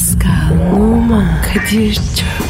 Pascal, 0.00 0.72
Oman, 0.72 1.42
Kadir 1.42 1.94
çok 1.94 2.49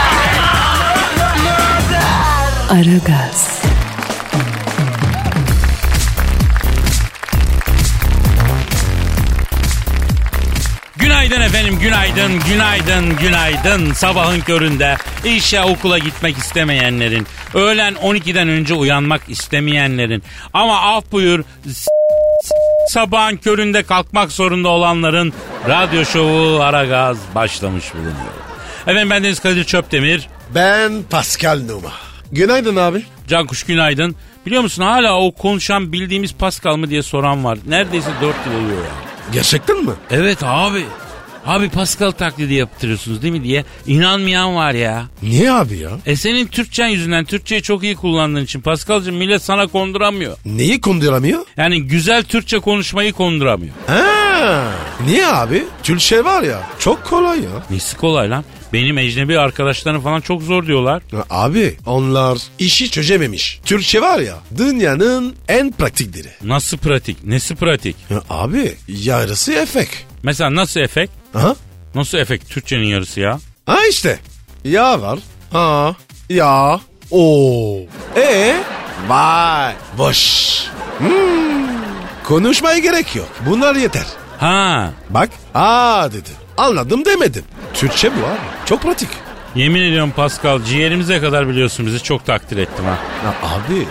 Aragaz, 2.71 3.61
Günaydın 10.95 11.41
efendim, 11.41 11.79
günaydın, 11.79 12.39
günaydın, 12.47 13.17
günaydın. 13.17 13.93
Sabahın 13.93 14.39
köründe 14.39 14.97
işe 15.25 15.61
okula 15.61 15.97
gitmek 15.97 16.37
istemeyenlerin, 16.37 17.27
öğlen 17.53 17.93
12'den 17.93 18.47
önce 18.47 18.73
uyanmak 18.73 19.21
istemeyenlerin 19.27 20.23
ama 20.53 20.81
af 20.81 21.11
buyur 21.11 21.43
sabahın 22.87 23.37
köründe 23.37 23.83
kalkmak 23.83 24.31
zorunda 24.31 24.69
olanların 24.69 25.33
radyo 25.69 26.05
şovu 26.05 26.61
Aragaz 26.61 27.17
başlamış 27.35 27.93
bulunuyor. 27.93 28.15
Efendim 28.81 29.09
ben 29.09 29.23
Deniz 29.23 29.39
Kadir 29.39 29.63
Çöptemir. 29.63 30.29
Ben 30.55 31.03
Pascal 31.09 31.59
Numa. 31.59 32.10
Günaydın 32.31 32.75
abi. 32.75 33.03
Cankuş 33.27 33.63
günaydın. 33.63 34.15
Biliyor 34.45 34.61
musun 34.61 34.83
hala 34.83 35.19
o 35.19 35.31
konuşan 35.31 35.91
bildiğimiz 35.93 36.33
Pascal 36.33 36.75
mı 36.75 36.89
diye 36.89 37.03
soran 37.03 37.43
var. 37.43 37.59
Neredeyse 37.67 38.09
4 38.21 38.35
yıl 38.45 38.53
oluyor 38.65 38.77
ya. 38.77 38.91
Gerçekten 39.33 39.83
mi? 39.85 39.91
Evet 40.11 40.43
abi. 40.43 40.85
Abi 41.45 41.69
Pascal 41.69 42.11
taklidi 42.11 42.53
yaptırıyorsunuz 42.53 43.21
değil 43.21 43.33
mi 43.33 43.43
diye 43.43 43.65
inanmayan 43.87 44.55
var 44.55 44.71
ya. 44.73 45.05
Niye 45.23 45.51
abi 45.51 45.77
ya? 45.77 45.89
E 46.05 46.15
senin 46.15 46.47
Türkçen 46.47 46.87
yüzünden 46.87 47.25
Türkçeyi 47.25 47.61
çok 47.61 47.83
iyi 47.83 47.95
kullandığın 47.95 48.43
için 48.43 48.61
Pascal'cığım 48.61 49.15
millet 49.15 49.41
sana 49.43 49.67
konduramıyor. 49.67 50.37
Neyi 50.45 50.81
konduramıyor? 50.81 51.45
Yani 51.57 51.83
güzel 51.83 52.23
Türkçe 52.23 52.59
konuşmayı 52.59 53.13
konduramıyor. 53.13 53.73
Ha, 53.87 54.63
niye 55.05 55.27
abi? 55.27 55.63
Türkçe 55.83 56.23
var 56.23 56.43
ya 56.43 56.61
çok 56.79 57.03
kolay 57.05 57.39
ya. 57.39 57.49
Nesi 57.69 57.97
kolay 57.97 58.29
lan? 58.29 58.43
Benim 58.73 58.97
ecnebi 58.97 59.39
arkadaşlarım 59.39 60.01
falan 60.01 60.21
çok 60.21 60.41
zor 60.41 60.67
diyorlar. 60.67 61.03
Ya 61.11 61.25
Abi 61.29 61.75
onlar 61.85 62.37
işi 62.59 62.89
çözememiş. 62.91 63.59
Türkçe 63.65 64.01
var 64.01 64.19
ya 64.19 64.35
dünyanın 64.57 65.35
en 65.47 65.71
pratikleri. 65.71 66.27
Nasıl 66.43 66.77
pratik? 66.77 67.23
Nesi 67.23 67.55
pratik? 67.55 67.95
Ya 68.09 68.21
abi 68.29 68.73
yarısı 68.87 69.53
efek. 69.53 69.89
Mesela 70.23 70.55
nasıl 70.55 70.79
efekt? 70.79 71.11
Aha. 71.35 71.55
Nasıl 71.95 72.17
efekt 72.17 72.49
Türkçenin 72.49 72.85
yarısı 72.85 73.19
ya? 73.19 73.39
Ha 73.65 73.77
işte. 73.89 74.19
Ya 74.63 75.01
var. 75.01 75.19
Ha. 75.51 75.95
Ya. 76.29 76.79
O. 77.11 77.77
E. 78.15 78.55
Vay. 79.07 79.73
Boş. 79.97 80.51
Hmm. 80.97 81.07
Konuşmaya 82.23 82.77
gerek 82.77 83.15
yok. 83.15 83.29
Bunlar 83.45 83.75
yeter. 83.75 84.05
Ha 84.39 84.91
Bak. 85.09 85.29
Aa 85.53 86.11
dedi. 86.13 86.29
Anladım 86.57 87.05
demedim. 87.05 87.43
Türkçe 87.73 88.11
bu 88.11 88.25
abi. 88.25 88.65
Çok 88.65 88.81
pratik. 88.81 89.09
Yemin 89.55 89.81
ediyorum 89.81 90.11
Pascal 90.15 90.63
ciğerimize 90.63 91.19
kadar 91.19 91.49
biliyorsun 91.49 91.85
bizi 91.85 92.03
çok 92.03 92.25
takdir 92.25 92.57
ettim 92.57 92.85
ha. 92.85 92.97
Ya 93.25 93.49
abi 93.49 93.85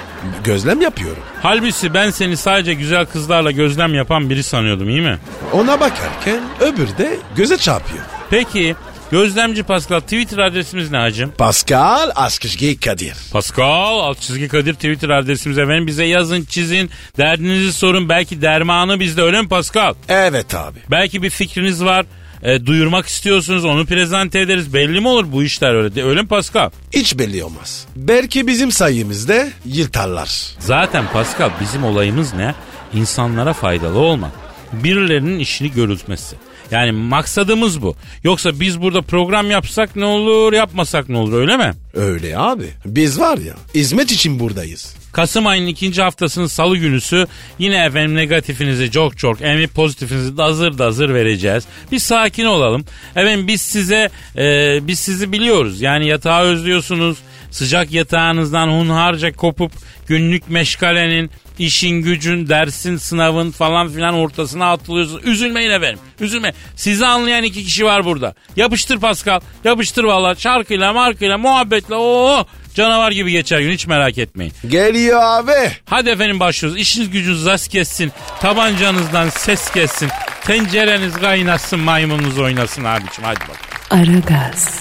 gözlem 0.44 0.80
yapıyorum. 0.80 1.22
Halbuki 1.42 1.94
ben 1.94 2.10
seni 2.10 2.36
sadece 2.36 2.74
güzel 2.74 3.06
kızlarla 3.06 3.50
gözlem 3.50 3.94
yapan 3.94 4.30
biri 4.30 4.42
sanıyordum 4.42 4.88
iyi 4.88 5.00
mi? 5.00 5.18
Ona 5.52 5.80
bakarken 5.80 6.40
öbürü 6.60 6.98
de 6.98 7.18
göze 7.36 7.56
çarpıyor. 7.56 8.04
Peki 8.30 8.76
gözlemci 9.10 9.62
Pascal 9.62 10.00
Twitter 10.00 10.38
adresimiz 10.38 10.90
ne 10.90 10.96
hacım? 10.98 11.32
Pascal 11.38 12.10
Askışgi 12.14 12.80
Kadir. 12.80 13.14
Pascal 13.32 14.14
çizgi 14.14 14.48
Kadir 14.48 14.74
Twitter 14.74 15.08
adresimiz 15.08 15.58
efendim. 15.58 15.86
Bize 15.86 16.04
yazın 16.04 16.44
çizin 16.44 16.90
derdinizi 17.18 17.72
sorun 17.72 18.08
belki 18.08 18.42
dermanı 18.42 19.00
bizde 19.00 19.22
öyle 19.22 19.42
mi 19.42 19.48
Pascal? 19.48 19.94
Evet 20.08 20.54
abi. 20.54 20.78
Belki 20.90 21.22
bir 21.22 21.30
fikriniz 21.30 21.84
var 21.84 22.06
e, 22.42 22.66
duyurmak 22.66 23.06
istiyorsunuz 23.06 23.64
onu 23.64 23.86
prezente 23.86 24.40
ederiz. 24.40 24.74
Belli 24.74 25.00
mi 25.00 25.08
olur 25.08 25.32
bu 25.32 25.42
işler 25.42 25.74
öyle 25.74 25.94
de 25.94 26.04
öyle 26.04 26.22
mi 26.22 26.28
Pascal? 26.28 26.70
Hiç 26.92 27.18
belli 27.18 27.44
olmaz. 27.44 27.86
Belki 27.96 28.46
bizim 28.46 28.72
sayemizde 28.72 29.52
yırtarlar. 29.64 30.30
Zaten 30.58 31.04
Pascal 31.12 31.50
bizim 31.60 31.84
olayımız 31.84 32.34
ne? 32.34 32.54
İnsanlara 32.94 33.52
faydalı 33.52 33.98
olmak. 33.98 34.32
Birilerinin 34.72 35.38
işini 35.38 35.72
görülmesi. 35.72 36.36
Yani 36.70 36.92
maksadımız 36.92 37.82
bu. 37.82 37.96
Yoksa 38.24 38.60
biz 38.60 38.80
burada 38.80 39.02
program 39.02 39.50
yapsak 39.50 39.96
ne 39.96 40.04
olur 40.04 40.52
yapmasak 40.52 41.08
ne 41.08 41.16
olur 41.16 41.40
öyle 41.40 41.56
mi? 41.56 41.72
Öyle 41.94 42.38
abi. 42.38 42.66
Biz 42.84 43.20
var 43.20 43.38
ya 43.38 43.54
hizmet 43.74 44.12
için 44.12 44.40
buradayız. 44.40 44.94
Kasım 45.12 45.46
ayının 45.46 45.66
ikinci 45.66 46.02
haftasının 46.02 46.46
salı 46.46 46.76
günüsü 46.76 47.26
yine 47.58 47.84
efendim 47.84 48.16
negatifinizi 48.16 48.90
çok 48.90 49.18
çok 49.18 49.42
emi 49.42 49.68
pozitifinizi 49.68 50.36
dazır 50.36 50.78
dazır 50.78 51.14
vereceğiz. 51.14 51.64
Bir 51.92 51.98
sakin 51.98 52.44
olalım. 52.44 52.84
Efendim 53.16 53.46
biz 53.46 53.60
size 53.60 54.10
e, 54.36 54.78
biz 54.86 54.98
sizi 54.98 55.32
biliyoruz. 55.32 55.80
Yani 55.80 56.06
yatağı 56.06 56.42
özlüyorsunuz. 56.42 57.18
Sıcak 57.50 57.92
yatağınızdan 57.92 58.68
hunharca 58.68 59.32
kopup 59.32 59.72
günlük 60.06 60.50
meşgalenin 60.50 61.30
işin 61.58 62.02
gücün, 62.02 62.48
dersin, 62.48 62.96
sınavın 62.96 63.50
falan 63.50 63.88
filan 63.88 64.14
ortasına 64.14 64.72
atılıyorsunuz. 64.72 65.24
Üzülmeyin 65.24 65.70
efendim. 65.70 65.98
Üzülme. 66.20 66.52
Sizi 66.76 67.06
anlayan 67.06 67.44
iki 67.44 67.64
kişi 67.64 67.84
var 67.84 68.04
burada. 68.04 68.34
Yapıştır 68.56 69.00
Pascal. 69.00 69.40
Yapıştır 69.64 70.04
valla. 70.04 70.34
Şarkıyla 70.34 70.92
markıyla 70.92 71.38
muhabbetle. 71.38 71.94
Oo, 71.94 72.46
canavar 72.74 73.12
gibi 73.12 73.32
geçer 73.32 73.60
gün 73.60 73.72
hiç 73.72 73.86
merak 73.86 74.18
etmeyin. 74.18 74.52
Geliyor 74.68 75.20
abi. 75.22 75.70
Hadi 75.84 76.10
efendim 76.10 76.40
başlıyoruz. 76.40 76.80
İşiniz 76.80 77.10
gücünüz 77.10 77.46
rast 77.46 77.68
kessin. 77.68 78.12
Tabancanızdan 78.40 79.28
ses 79.28 79.70
kessin. 79.70 80.08
Tencereniz 80.44 81.14
kaynasın 81.14 81.80
maymununuz 81.80 82.38
oynasın 82.38 82.84
abicim 82.84 83.24
hadi 83.24 83.40
bak. 83.40 83.58
Aragaz, 83.90 84.80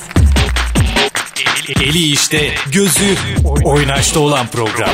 Eli 1.83 2.11
işte, 2.11 2.53
gözü 2.71 3.15
oynaşta 3.63 4.19
olan 4.19 4.47
program. 4.47 4.89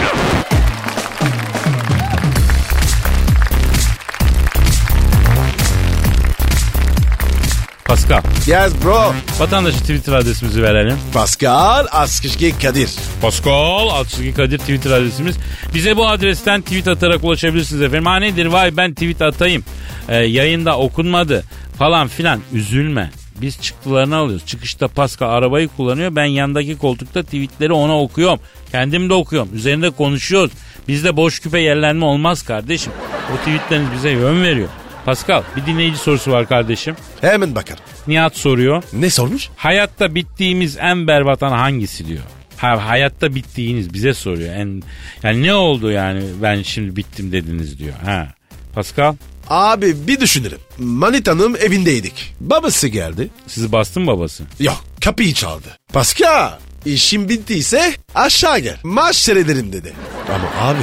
Pascal. 7.96 8.22
Yes 8.48 8.74
bro. 8.84 9.14
Vatandaşı 9.40 9.80
Twitter 9.80 10.14
adresimizi 10.14 10.64
verelim. 10.64 10.98
Pascal 11.14 11.86
Askışgi 11.92 12.60
Kadir. 12.60 12.90
Pascal 13.22 13.88
Altçizgi 13.90 14.34
Kadir 14.34 14.58
Twitter 14.58 14.92
adresimiz. 14.92 15.36
Bize 15.74 15.98
bu 15.98 16.08
adresten 16.08 16.62
tweet 16.62 16.88
atarak 16.88 17.24
ulaşabilirsiniz 17.24 17.82
efendim. 17.82 18.06
Ha 18.06 18.16
nedir 18.18 18.46
vay 18.46 18.78
ben 18.78 18.94
tweet 18.94 19.22
atayım. 19.22 19.64
Ee, 20.10 20.16
yayında 20.16 20.78
okunmadı 20.78 21.44
falan 21.78 22.08
filan 22.08 22.40
üzülme. 22.54 23.12
Biz 23.42 23.62
çıktılarını 23.62 24.16
alıyoruz. 24.16 24.46
Çıkışta 24.46 24.88
Pascal 24.88 25.30
arabayı 25.30 25.68
kullanıyor. 25.68 26.16
Ben 26.16 26.26
yandaki 26.26 26.78
koltukta 26.78 27.24
tweetleri 27.24 27.74
ona 27.74 28.02
okuyorum. 28.02 28.40
Kendim 28.72 29.10
de 29.10 29.14
okuyorum. 29.14 29.50
Üzerinde 29.54 29.90
konuşuyoruz. 29.90 30.52
Bizde 30.88 31.18
boş 31.18 31.40
küpe 31.40 31.60
yerlenme 31.60 32.06
olmaz 32.06 32.44
kardeşim. 32.44 32.94
O 33.34 33.38
tweetleriniz 33.38 33.90
bize 33.96 34.10
yön 34.10 34.44
veriyor. 34.44 34.70
Pascal 35.06 35.44
bir 35.56 35.66
dinleyici 35.66 35.98
sorusu 35.98 36.32
var 36.32 36.48
kardeşim. 36.48 36.96
Hemen 37.22 37.56
bakarım. 37.56 37.84
Nihat 38.08 38.38
soruyor. 38.38 38.84
Ne 38.94 39.10
sormuş? 39.10 39.50
Hayatta 39.56 40.16
bittiğimiz 40.16 40.78
en 40.78 41.08
berbat 41.08 41.44
an 41.44 41.52
hangisi 41.52 42.08
diyor. 42.08 42.24
Ha, 42.58 42.88
hayatta 42.88 43.36
bittiğiniz 43.36 43.94
bize 43.94 44.14
soruyor. 44.14 44.54
En, 44.56 44.84
yani 45.24 45.44
ne 45.44 45.54
oldu 45.54 45.92
yani 45.92 46.24
ben 46.42 46.62
şimdi 46.62 46.96
bittim 46.96 47.32
dediniz 47.32 47.80
diyor. 47.80 47.94
Ha. 48.06 48.28
Pascal 48.76 49.16
Abi 49.50 50.08
bir 50.08 50.20
düşünürüm. 50.20 50.60
Manita'nın 50.78 51.56
evindeydik. 51.56 52.36
Babası 52.40 52.88
geldi. 52.88 53.30
sizi 53.48 53.72
bastı 53.72 54.00
mı 54.00 54.08
babası? 54.08 54.44
Yok 54.60 54.84
kapıyı 55.02 55.34
çaldı. 55.34 55.78
Pascal 55.94 56.52
işim 56.86 57.30
bittiyse 57.30 57.94
aşağı 58.16 58.60
gel. 58.60 58.78
Maaş 58.84 59.16
seyrederim 59.16 59.74
dedi. 59.74 59.94
Ama 60.30 60.70
abi 60.70 60.80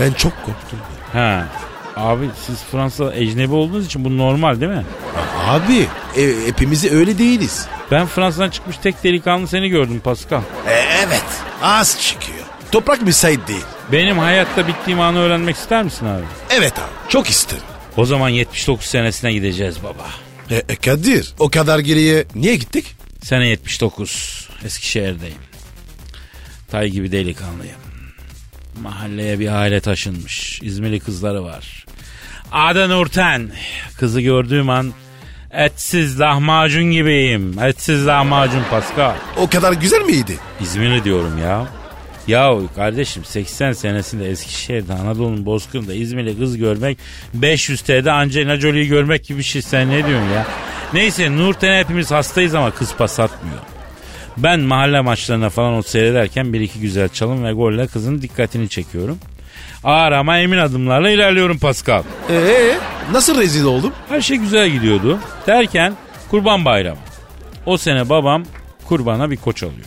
ben 0.00 0.12
çok 0.12 0.32
korktum. 0.32 0.78
Ha. 1.12 1.48
Abi 1.96 2.30
siz 2.46 2.62
Fransa 2.62 3.14
ecnebi 3.14 3.54
olduğunuz 3.54 3.86
için 3.86 4.04
bu 4.04 4.18
normal 4.18 4.60
değil 4.60 4.72
mi? 4.72 4.84
Abi 5.46 5.86
e, 6.16 6.46
hepimiz 6.46 6.84
öyle 6.92 7.18
değiliz. 7.18 7.66
Ben 7.90 8.06
Fransa'dan 8.06 8.50
çıkmış 8.50 8.76
tek 8.76 9.04
delikanlı 9.04 9.48
seni 9.48 9.68
gördüm 9.68 10.00
Pascal. 10.04 10.40
E, 10.68 10.72
evet 11.06 11.24
az 11.62 12.00
çıkıyor. 12.00 12.38
Toprak 12.72 13.02
müsait 13.02 13.48
değil. 13.48 13.64
Benim 13.92 14.18
hayatta 14.18 14.68
bittiğim 14.68 15.00
anı 15.00 15.18
öğrenmek 15.18 15.56
ister 15.56 15.82
misin 15.82 16.06
abi? 16.06 16.24
Evet 16.50 16.78
abi 16.78 17.10
çok 17.10 17.30
isterim. 17.30 17.62
O 17.96 18.04
zaman 18.04 18.28
79 18.28 18.86
senesine 18.86 19.32
gideceğiz 19.32 19.76
baba. 19.82 20.06
E, 20.50 20.56
e, 20.68 20.76
Kadir 20.76 21.34
o 21.38 21.48
kadar 21.50 21.78
geriye 21.78 22.24
niye 22.34 22.56
gittik? 22.56 22.96
Sene 23.22 23.46
79. 23.48 24.48
Eskişehir'deyim. 24.64 25.38
Tay 26.70 26.88
gibi 26.88 27.12
delikanlıyım. 27.12 27.76
Mahalleye 28.82 29.38
bir 29.38 29.60
aile 29.60 29.80
taşınmış. 29.80 30.60
İzmirli 30.62 31.00
kızları 31.00 31.44
var. 31.44 31.86
Adı 32.52 32.88
Nurten. 32.88 33.50
Kızı 33.98 34.20
gördüğüm 34.20 34.70
an 34.70 34.92
etsiz 35.50 36.20
lahmacun 36.20 36.84
gibiyim. 36.84 37.58
Etsiz 37.62 38.06
lahmacun 38.06 38.62
Pascal. 38.70 39.14
O 39.36 39.48
kadar 39.48 39.72
güzel 39.72 40.00
miydi? 40.00 40.38
İzmirli 40.60 41.04
diyorum 41.04 41.38
ya. 41.38 41.66
Ya 42.26 42.54
kardeşim 42.76 43.24
80 43.24 43.72
senesinde 43.72 44.30
Eskişehir'de 44.30 44.92
Anadolu'nun 44.92 45.46
bozkırında 45.46 45.94
İzmir'de 45.94 46.36
kız 46.38 46.56
görmek 46.56 46.98
500 47.34 47.80
TL'de 47.80 48.12
Angelina 48.12 48.56
Jolie'yi 48.56 48.88
görmek 48.88 49.24
gibi 49.24 49.38
bir 49.38 49.44
şey 49.44 49.62
sen 49.62 49.90
ne 49.90 50.06
diyorsun 50.06 50.28
ya? 50.28 50.46
Neyse 50.92 51.36
Nurten 51.36 51.78
hepimiz 51.78 52.10
hastayız 52.10 52.54
ama 52.54 52.70
kız 52.70 52.94
pas 52.94 53.20
atmıyor. 53.20 53.58
Ben 54.38 54.60
mahalle 54.60 55.00
maçlarına 55.00 55.50
falan 55.50 55.74
o 55.74 55.82
seyrederken 55.82 56.52
bir 56.52 56.60
iki 56.60 56.80
güzel 56.80 57.08
çalım 57.08 57.44
ve 57.44 57.52
golle 57.52 57.86
kızın 57.86 58.22
dikkatini 58.22 58.68
çekiyorum. 58.68 59.18
Ağır 59.84 60.12
ama 60.12 60.38
emin 60.38 60.58
adımlarla 60.58 61.10
ilerliyorum 61.10 61.58
Pascal. 61.58 62.02
Ee, 62.30 62.74
nasıl 63.12 63.40
rezil 63.40 63.64
oldum? 63.64 63.92
Her 64.08 64.20
şey 64.20 64.36
güzel 64.36 64.68
gidiyordu. 64.70 65.18
Derken 65.46 65.94
kurban 66.30 66.64
bayramı. 66.64 67.00
O 67.66 67.76
sene 67.76 68.08
babam 68.08 68.44
kurbana 68.84 69.30
bir 69.30 69.36
koç 69.36 69.62
alıyor. 69.62 69.86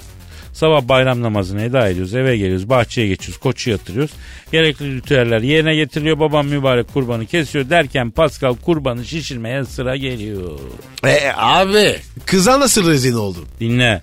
Sabah 0.53 0.81
bayram 0.81 1.21
namazını 1.21 1.61
eda 1.61 1.89
ediyoruz. 1.89 2.15
Eve 2.15 2.37
geliyoruz. 2.37 2.69
Bahçeye 2.69 3.07
geçiyoruz. 3.07 3.39
Koçu 3.39 3.69
yatırıyoruz. 3.69 4.11
Gerekli 4.51 4.95
ritüeller 4.95 5.41
yerine 5.41 5.75
getiriliyor. 5.75 6.19
Babam 6.19 6.47
mübarek 6.47 6.93
kurbanı 6.93 7.25
kesiyor. 7.25 7.69
Derken 7.69 8.11
Pascal 8.11 8.55
kurbanı 8.55 9.05
şişirmeye 9.05 9.65
sıra 9.65 9.95
geliyor. 9.95 10.59
Ee, 11.05 11.31
abi 11.35 11.95
kıza 12.25 12.59
nasıl 12.59 12.89
rezil 12.89 13.13
oldum? 13.13 13.45
Dinle. 13.59 14.01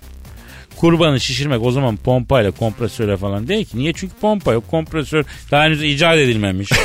Kurbanı 0.79 1.19
şişirmek 1.19 1.61
o 1.63 1.71
zaman 1.71 1.97
pompayla 1.97 2.51
kompresörle 2.51 3.17
falan 3.17 3.47
değil 3.47 3.65
ki. 3.65 3.77
Niye? 3.77 3.93
Çünkü 3.93 4.13
pompa 4.21 4.53
yok. 4.53 4.63
Kompresör 4.71 5.25
daha 5.51 5.63
henüz 5.63 5.83
icat 5.83 6.17
edilmemiş. 6.17 6.69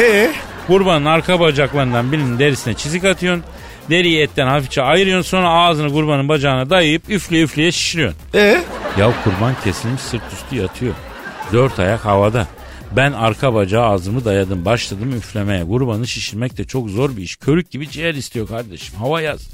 Ee, 0.00 0.30
Kurbanın 0.66 1.04
arka 1.04 1.40
bacaklarından 1.40 2.12
birinin 2.12 2.38
derisine 2.38 2.74
çizik 2.74 3.04
atıyorsun. 3.04 3.44
Deriyi 3.90 4.20
etten 4.20 4.46
hafifçe 4.46 4.82
ayırıyorsun 4.82 5.30
sonra 5.30 5.48
ağzını 5.50 5.92
kurbanın 5.92 6.28
bacağına 6.28 6.70
dayayıp 6.70 7.10
üfleye 7.10 7.42
üfleye 7.44 7.72
şişiriyorsun. 7.72 8.18
ee, 8.34 8.62
Ya 8.98 9.12
kurban 9.24 9.54
kesilmiş 9.64 10.00
sırt 10.00 10.22
üstü 10.32 10.56
yatıyor. 10.56 10.94
Dört 11.52 11.78
ayak 11.78 12.04
havada. 12.04 12.46
Ben 12.96 13.12
arka 13.12 13.54
bacağı 13.54 13.84
ağzımı 13.84 14.24
dayadım 14.24 14.64
başladım 14.64 15.16
üflemeye. 15.16 15.64
Kurbanı 15.64 16.06
şişirmek 16.06 16.58
de 16.58 16.64
çok 16.64 16.88
zor 16.88 17.16
bir 17.16 17.22
iş. 17.22 17.36
Körük 17.36 17.70
gibi 17.70 17.90
ciğer 17.90 18.14
istiyor 18.14 18.48
kardeşim. 18.48 18.96
Hava 18.98 19.20
yaz. 19.20 19.48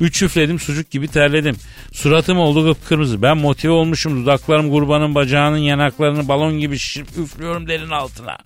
Üç 0.00 0.22
üfledim 0.22 0.58
sucuk 0.58 0.90
gibi 0.90 1.08
terledim. 1.08 1.56
Suratım 1.92 2.38
oldu 2.38 2.72
kıpkırmızı. 2.74 3.22
Ben 3.22 3.36
motive 3.36 3.72
olmuşum. 3.72 4.22
Dudaklarım 4.22 4.70
kurbanın 4.70 5.14
bacağının 5.14 5.56
yanaklarını 5.56 6.28
balon 6.28 6.58
gibi 6.58 6.78
şişirip 6.78 7.08
üflüyorum 7.18 7.68
derin 7.68 7.90
altına. 7.90 8.38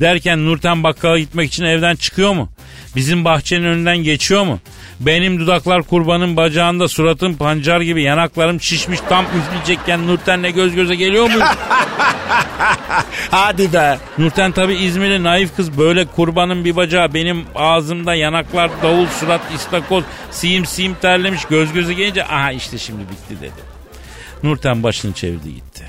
Derken 0.00 0.46
Nurten 0.46 0.82
bakkala 0.82 1.18
gitmek 1.18 1.48
için 1.48 1.64
evden 1.64 1.96
çıkıyor 1.96 2.32
mu? 2.32 2.48
Bizim 2.96 3.24
bahçenin 3.24 3.64
önünden 3.64 3.98
geçiyor 3.98 4.44
mu? 4.44 4.58
Benim 5.00 5.40
dudaklar 5.40 5.82
kurbanın 5.82 6.36
bacağında 6.36 6.88
suratım 6.88 7.36
pancar 7.36 7.80
gibi 7.80 8.02
yanaklarım 8.02 8.60
şişmiş 8.60 9.00
tam 9.08 9.24
üfleyecekken 9.24 10.06
Nurten'le 10.06 10.54
göz 10.54 10.74
göze 10.74 10.94
geliyor 10.94 11.30
mu? 11.30 11.40
hadi 13.30 13.72
be. 13.72 13.98
Nurten 14.18 14.52
tabi 14.52 14.74
İzmirli 14.74 15.22
naif 15.22 15.56
kız 15.56 15.78
böyle 15.78 16.04
kurbanın 16.04 16.64
bir 16.64 16.76
bacağı 16.76 17.14
benim 17.14 17.44
ağzımda 17.54 18.14
yanaklar 18.14 18.70
davul 18.82 19.06
surat 19.06 19.40
istakoz 19.54 20.04
siyim 20.30 20.66
siyim 20.66 20.96
terlemiş 21.02 21.44
göz 21.44 21.72
göze 21.72 21.94
gelince 21.94 22.24
aha 22.24 22.52
işte 22.52 22.78
şimdi 22.78 23.02
bitti 23.02 23.40
dedi. 23.40 23.70
Nurten 24.42 24.82
başını 24.82 25.12
çevirdi 25.12 25.54
gitti. 25.54 25.84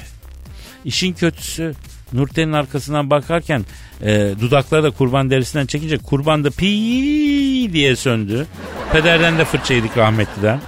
İşin 0.85 1.13
kötüsü 1.13 1.73
Nurten'in 2.13 2.53
arkasından 2.53 3.09
bakarken 3.09 3.65
e, 4.01 4.33
dudakları 4.41 4.83
da 4.83 4.91
kurban 4.91 5.29
derisinden 5.29 5.65
çekince 5.65 5.97
kurban 5.97 6.43
da 6.43 6.49
pi 6.49 6.65
diye 7.73 7.95
söndü. 7.95 8.47
Pederden 8.91 9.37
de 9.37 9.45
fırça 9.45 9.73
yedik 9.73 9.97
rahmetliden. 9.97 10.59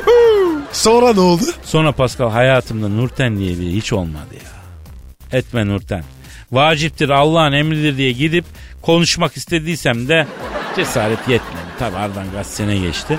Sonra 0.72 1.12
ne 1.12 1.20
oldu? 1.20 1.42
Sonra 1.64 1.92
Pascal 1.92 2.30
hayatımda 2.30 2.88
Nurten 2.88 3.38
diye 3.38 3.58
biri 3.58 3.72
hiç 3.72 3.92
olmadı 3.92 4.34
ya. 4.44 4.61
Etme 5.32 5.66
Nurten. 5.66 6.04
Vaciptir 6.52 7.08
Allah'ın 7.08 7.52
emridir 7.52 7.96
diye 7.96 8.12
gidip 8.12 8.44
konuşmak 8.82 9.36
istediysem 9.36 10.08
de 10.08 10.26
cesaret 10.76 11.28
yetmedi. 11.28 11.62
Tabi 11.78 11.96
aradan 11.96 12.26
kaç 12.32 12.46
sene 12.46 12.78
geçti. 12.78 13.18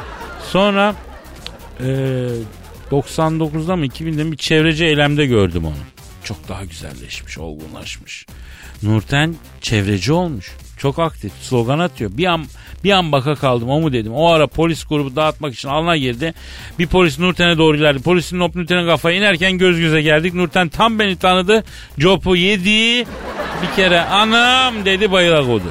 Sonra 0.50 0.96
e, 1.80 1.84
99'da 2.92 3.76
mı 3.76 3.86
2000'de 3.86 4.24
mi 4.24 4.32
bir 4.32 4.38
çevreci 4.38 4.86
eylemde 4.86 5.26
gördüm 5.26 5.66
onu. 5.66 5.76
Çok 6.24 6.50
daha 6.50 6.66
güzelleşmiş, 6.66 7.38
olgunlaşmış. 7.38 8.26
Nurten 8.84 9.36
çevreci 9.62 10.14
olmuş. 10.14 10.52
Çok 10.78 11.00
aktif. 11.00 11.32
Slogan 11.42 11.80
atıyor. 11.80 12.12
Bir 12.18 12.26
an 12.26 12.46
bir 12.84 12.92
an 12.92 13.12
baka 13.12 13.36
kaldım. 13.36 13.70
O 13.70 13.80
mu 13.82 13.94
dedim. 13.94 14.14
O 14.14 14.30
ara 14.32 14.48
polis 14.48 14.84
grubu 14.86 15.16
dağıtmak 15.16 15.54
için 15.54 15.70
alana 15.70 15.98
girdi. 15.98 16.34
Bir 16.80 16.88
polis 16.88 17.20
Nurten'e 17.20 17.58
doğru 17.58 17.78
ilerledi. 17.78 18.04
Polisin 18.04 18.40
hop 18.40 18.56
Nurten'e 18.56 18.86
kafaya 18.86 19.18
inerken 19.18 19.58
göz 19.58 19.80
göze 19.80 20.02
geldik. 20.02 20.34
Nurten 20.34 20.70
tam 20.70 21.00
beni 21.00 21.16
tanıdı. 21.16 21.64
Copu 22.00 22.36
yedi. 22.36 23.00
Bir 23.62 23.76
kere 23.76 24.02
anam 24.02 24.86
dedi 24.86 25.12
bayıla 25.12 25.46
kodu. 25.46 25.70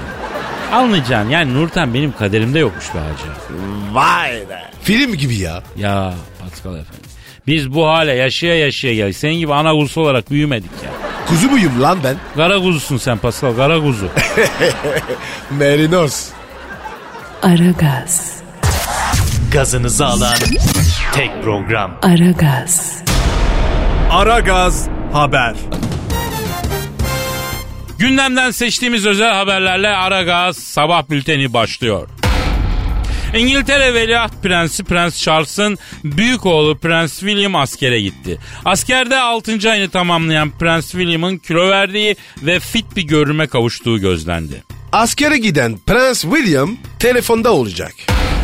Anlayacaksın 0.73 1.31
yani 1.31 1.55
Nurten 1.55 1.95
benim 1.95 2.13
kaderimde 2.13 2.59
yokmuş 2.59 2.95
be 2.95 2.99
hacı. 2.99 3.55
Vay 3.95 4.33
be. 4.33 4.63
Film 4.83 5.15
gibi 5.15 5.37
ya. 5.37 5.63
Ya 5.77 6.15
Pascal 6.41 6.79
efendi. 6.79 7.12
Biz 7.47 7.75
bu 7.75 7.87
hale 7.87 8.13
yaşaya 8.13 8.59
yaşaya 8.59 8.95
geldik. 8.95 9.17
Senin 9.17 9.35
gibi 9.35 9.55
ana 9.55 9.73
kuzusu 9.73 10.01
olarak 10.01 10.31
büyümedik 10.31 10.71
ya. 10.85 10.91
Kuzu 11.27 11.51
muyum 11.51 11.83
lan 11.83 11.99
ben? 12.05 12.17
Kara 12.37 12.59
kuzusun 12.59 12.97
sen 12.97 13.19
Pascal 13.19 13.57
kara 13.57 13.81
kuzu. 13.81 14.09
Merinos. 15.51 16.29
Aragaz, 17.43 18.43
Gazınızı 19.53 20.07
alan 20.07 20.35
tek 21.15 21.43
program. 21.43 21.99
Aragaz, 22.03 23.03
Aragaz 24.11 24.89
Haber. 25.13 25.55
Gündemden 27.99 28.51
seçtiğimiz 28.51 29.07
özel 29.07 29.33
haberlerle 29.33 29.89
Aragaz 29.89 30.57
sabah 30.57 31.11
bülteni 31.11 31.53
başlıyor. 31.53 32.09
İngiltere 33.35 33.95
Veliaht 33.95 34.43
Prensi 34.43 34.85
Prens 34.85 35.23
Charles'ın 35.23 35.79
büyük 36.05 36.47
oğlu 36.47 36.79
Prens 36.79 37.21
William 37.21 37.57
askere 37.57 38.01
gitti. 38.01 38.39
Askerde 38.65 39.19
6. 39.19 39.71
ayını 39.71 39.91
tamamlayan 39.91 40.51
Prens 40.59 40.91
William'ın 40.91 41.39
kilo 41.39 41.71
verdiği 41.71 42.17
ve 42.43 42.61
fit 42.61 42.97
bir 42.97 43.03
görünüme 43.03 43.47
kavuştuğu 43.47 43.99
gözlendi. 44.01 44.65
Askere 44.93 45.39
giden 45.39 45.79
Prens 45.87 46.23
William 46.23 46.77
telefonda 46.99 47.53
olacak. 47.53 47.93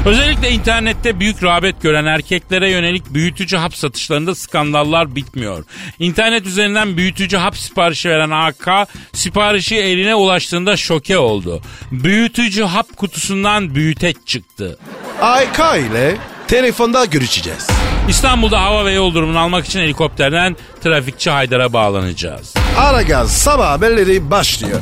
Özellikle 0.06 0.50
internette 0.50 1.20
büyük 1.20 1.42
rağbet 1.42 1.82
gören 1.82 2.04
erkeklere 2.04 2.70
yönelik 2.70 3.14
büyütücü 3.14 3.56
hap 3.56 3.74
satışlarında 3.74 4.34
skandallar 4.34 5.14
bitmiyor. 5.16 5.64
İnternet 5.98 6.46
üzerinden 6.46 6.96
büyütücü 6.96 7.36
hap 7.36 7.56
siparişi 7.56 8.08
veren 8.08 8.30
AK 8.30 8.88
siparişi 9.12 9.76
eline 9.76 10.14
ulaştığında 10.14 10.76
şoke 10.76 11.18
oldu. 11.18 11.62
Büyütücü 11.92 12.64
hap 12.64 12.96
kutusundan 12.96 13.74
büyüteç 13.74 14.16
çıktı. 14.26 14.78
AYK 15.22 15.58
ile 15.58 16.16
telefonda 16.48 17.04
görüşeceğiz. 17.04 17.66
İstanbul'da 18.08 18.62
hava 18.62 18.84
ve 18.84 18.92
yol 18.92 19.14
durumunu 19.14 19.38
almak 19.38 19.66
için 19.66 19.80
helikopterden 19.80 20.56
trafikçi 20.84 21.30
Haydar'a 21.30 21.72
bağlanacağız. 21.72 22.54
Aragaz 22.78 23.32
sabah 23.32 23.70
haberleri 23.70 24.30
başlıyor. 24.30 24.80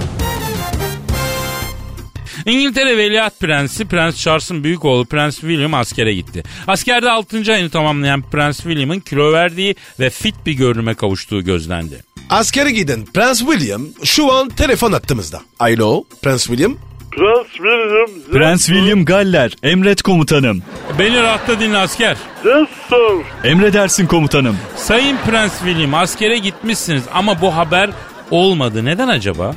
İngiltere 2.47 2.97
Veliaht 2.97 3.41
Prensi 3.41 3.85
Prens 3.89 4.17
Charles'ın 4.23 4.65
büyük 4.65 4.85
oğlu 4.85 5.05
Prens 5.05 5.41
William 5.41 5.75
askere 5.75 6.15
gitti. 6.15 6.43
Askerde 6.67 7.11
6. 7.11 7.53
ayını 7.53 7.71
tamamlayan 7.71 8.23
Prens 8.23 8.57
William'ın 8.57 9.01
kilo 9.01 9.33
verdiği 9.33 9.75
ve 10.01 10.11
fit 10.11 10.35
bir 10.47 10.53
görünüme 10.53 10.95
kavuştuğu 10.95 11.45
gözlendi. 11.45 12.03
Askere 12.31 12.71
giden 12.71 13.05
Prens 13.05 13.39
William 13.39 13.83
şu 14.05 14.33
an 14.33 14.49
telefon 14.49 14.93
attığımızda. 14.93 15.41
Alo 15.61 16.05
Prens 16.23 16.47
William. 16.47 16.77
Prens 17.11 17.47
William. 17.53 18.33
Prens 18.33 18.67
William 18.67 19.05
Galler, 19.05 19.53
emret 19.63 20.03
komutanım. 20.03 20.63
Beni 20.99 21.23
rahatta 21.23 21.61
dinle 21.61 21.77
asker. 21.79 22.17
Yes 22.45 22.69
sir. 22.89 23.49
Emredersin 23.51 24.07
komutanım. 24.07 24.57
Sayın 24.77 25.17
Prens 25.27 25.59
William 25.59 25.95
askere 25.95 26.39
gitmişsiniz 26.39 27.03
ama 27.13 27.41
bu 27.41 27.57
haber 27.57 27.91
olmadı. 28.31 28.85
Neden 28.85 29.09
acaba? 29.09 29.55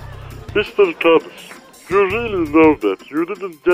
Mr. 0.55 0.93
Thomas. 0.99 1.48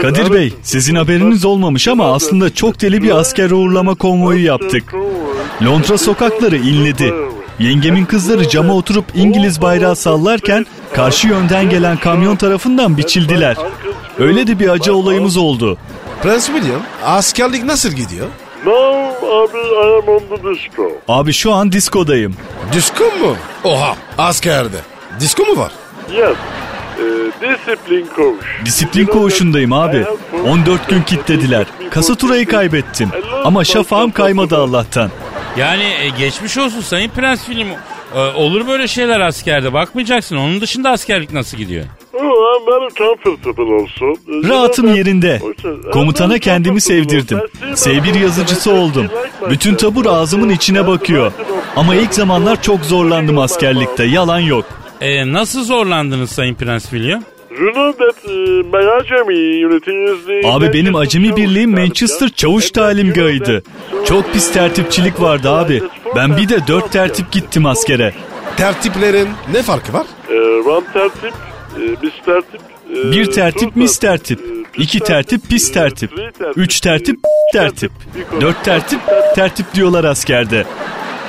Kadir 0.01 0.33
Bey, 0.33 0.53
sizin 0.63 0.95
haberiniz 0.95 1.45
olmamış 1.45 1.87
ama 1.87 2.13
aslında 2.13 2.53
çok 2.53 2.81
deli 2.81 3.03
bir 3.03 3.17
asker 3.17 3.51
uğurlama 3.51 3.95
konvoyu 3.95 4.45
yaptık. 4.45 4.83
Londra 5.65 5.97
sokakları 5.97 6.57
inledi. 6.57 7.13
Yengemin 7.59 8.05
kızları 8.05 8.49
cama 8.49 8.73
oturup 8.73 9.05
İngiliz 9.15 9.61
bayrağı 9.61 9.95
sallarken 9.95 10.65
karşı 10.93 11.27
yönden 11.27 11.69
gelen 11.69 11.97
kamyon 11.97 12.35
tarafından 12.35 12.97
biçildiler. 12.97 13.57
Öyle 14.19 14.47
de 14.47 14.59
bir 14.59 14.69
acı 14.69 14.95
olayımız 14.95 15.37
oldu. 15.37 15.77
Prens 16.23 16.45
William 16.47 16.81
askerlik 17.03 17.63
nasıl 17.63 17.89
gidiyor? 17.89 18.27
Now, 18.65 19.27
abi, 19.27 19.57
I 19.57 19.97
am 19.97 20.15
on 20.15 20.19
the 20.19 20.43
disco. 20.55 20.91
Abi 21.07 21.33
şu 21.33 21.53
an 21.53 21.71
diskodayım. 21.71 22.35
Disko 22.73 23.03
mu? 23.03 23.35
Oha 23.63 23.95
askerde. 24.17 24.77
Disko 25.19 25.43
mu 25.45 25.57
var? 25.57 25.71
Yes. 26.11 26.37
Disiplin 28.65 28.99
You 28.99 29.05
know 29.05 29.19
koğuşundayım 29.19 29.73
abi. 29.73 29.97
I 29.97 30.03
have 30.03 30.17
for- 30.31 30.49
14 30.49 30.89
gün 30.89 31.01
kilitlediler. 31.01 31.65
Kasaturayı 31.91 32.45
kaybettim. 32.47 33.09
Ama 33.45 33.63
şafağım 33.63 34.11
kaymadı 34.11 34.57
Allah'tan. 34.57 35.09
Yani 35.57 35.83
e, 35.83 36.09
geçmiş 36.19 36.57
olsun 36.57 36.81
Sayın 36.81 37.09
Prens 37.09 37.45
film. 37.45 37.67
E, 38.15 38.19
olur 38.19 38.67
böyle 38.67 38.87
şeyler 38.87 39.19
askerde 39.19 39.73
bakmayacaksın. 39.73 40.35
Onun 40.37 40.61
dışında 40.61 40.89
askerlik 40.89 41.33
nasıl 41.33 41.57
gidiyor? 41.57 41.85
I'm 42.13 42.67
very 42.67 42.89
comfortable. 42.97 43.63
Uh, 43.63 43.89
you 44.27 44.49
Rahatım 44.49 44.95
yerinde. 44.95 45.41
I'm 45.63 45.91
Komutana 45.91 46.39
kendimi 46.39 46.81
sevdirdim. 46.81 47.37
also. 47.39 47.71
I 47.73 47.77
see 47.77 47.91
S1 47.93 48.13
my- 48.13 48.21
yazıcısı 48.21 48.71
oldum. 48.71 49.07
Bütün 49.49 49.75
tabur 49.75 50.05
ağzımın 50.05 50.49
içine 50.49 50.87
bakıyor. 50.87 51.31
Ama 51.75 51.95
ilk 51.95 52.13
zamanlar 52.13 52.61
çok 52.61 52.85
zorlandım 52.85 53.37
askerlikte. 53.39 54.03
Yalan 54.03 54.39
yok. 54.39 54.65
E, 55.01 55.33
nasıl 55.33 55.63
zorlandınız 55.63 56.31
Sayın 56.31 56.55
Prens 56.55 56.83
William? 56.89 57.23
The... 60.27 60.47
Abi 60.47 60.73
benim 60.73 60.95
acemi 60.95 61.35
birliğim 61.35 61.71
Manchester. 61.71 62.29
Çavuş 62.29 62.63
And 62.65 62.71
then 62.71 62.83
Talim 62.83 63.05
you 63.07 63.13
know 63.15 63.23
Gayı'ydı. 63.23 63.63
that- 63.91 64.05
Çok 64.07 64.33
pis 64.33 64.51
tertipçilik 64.53 65.21
vardı 65.21 65.49
abi. 65.49 65.83
Ben 66.15 66.37
bir 66.37 66.49
de 66.49 66.67
dört 66.67 66.91
tertip 66.91 67.31
gittim 67.31 67.65
askere. 67.65 68.13
Tertiplerin 68.57 69.27
ne 69.53 69.63
farkı 69.63 69.93
var? 69.93 70.05
Uh, 70.29 70.65
Bir 73.11 73.31
tertip 73.31 73.75
mis 73.75 73.99
tertip. 73.99 74.39
İki 74.77 74.99
tertip 74.99 75.49
pis 75.49 75.71
tertip. 75.71 76.11
Üç 76.55 76.79
tertip 76.81 77.19
tertip. 77.53 77.91
Dört 78.41 78.63
tertip 78.63 78.99
tertip 79.35 79.73
diyorlar 79.73 80.03
askerde. 80.03 80.65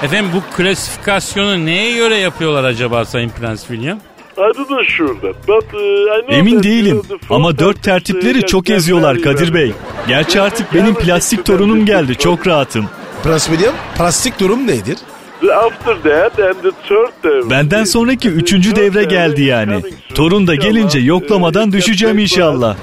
Efendim 0.02 0.30
bu 0.34 0.56
klasifikasyonu 0.56 1.66
neye 1.66 1.96
göre 1.96 2.16
yapıyorlar 2.16 2.64
acaba 2.64 3.04
Sayın 3.04 3.28
Prens 3.28 3.60
William? 3.60 4.00
Didn't 4.36 4.88
sure 4.96 5.20
that, 5.20 5.48
but, 5.48 5.64
uh, 5.64 6.20
know 6.20 6.36
Emin 6.36 6.62
değilim 6.62 7.02
ama 7.30 7.58
dört 7.58 7.76
uh, 7.76 7.82
tertipleri 7.82 8.46
çok 8.46 8.70
eziyorlar 8.70 9.22
Kadir 9.22 9.54
Bey. 9.54 9.72
Gerçi 10.08 10.40
artık 10.40 10.74
benim 10.74 10.94
plastik 10.94 11.44
torunum 11.44 11.86
geldi 11.86 12.14
çok 12.14 12.46
rahatım. 12.46 12.86
Prens 13.22 13.46
William 13.46 13.74
plastik 13.96 14.40
durum 14.40 14.66
nedir? 14.66 14.98
The 15.40 15.54
After 15.54 16.02
that 16.02 16.38
and 16.38 16.54
the 16.54 16.70
third 16.88 17.24
devre. 17.24 17.50
Benden 17.50 17.84
sonraki 17.84 18.28
üçüncü 18.28 18.76
devre 18.76 19.04
geldi 19.04 19.42
yani. 19.42 19.82
Torun 20.14 20.46
da 20.46 20.54
gelince 20.54 20.98
yoklamadan 20.98 21.72
düşeceğim 21.72 22.18
inşallah. 22.18 22.76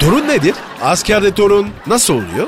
Torun 0.00 0.28
nedir? 0.28 0.54
Askerde 0.82 1.34
torun 1.34 1.68
nasıl 1.86 2.14
oluyor? 2.14 2.46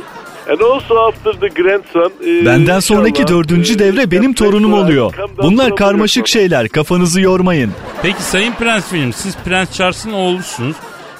And 0.51 0.61
also 0.61 0.97
after 1.09 1.33
the 1.41 1.49
grandson, 1.49 2.13
uh, 2.21 2.47
Benden 2.47 2.81
sonraki 2.81 3.29
dördüncü 3.29 3.75
uh, 3.75 3.79
devre 3.79 4.11
benim 4.11 4.35
torunum 4.35 4.73
oluyor. 4.73 5.15
Bunlar 5.43 5.77
karmaşık 5.77 6.29
şeyler 6.29 6.69
kafanızı 6.69 7.21
yormayın. 7.21 7.73
Peki 8.03 8.23
Sayın 8.23 8.53
Prens 8.53 8.83
William 8.83 9.13
siz 9.13 9.37
Prens 9.45 9.73
Charles'ın 9.73 10.13
oğlusunuz. 10.13 10.77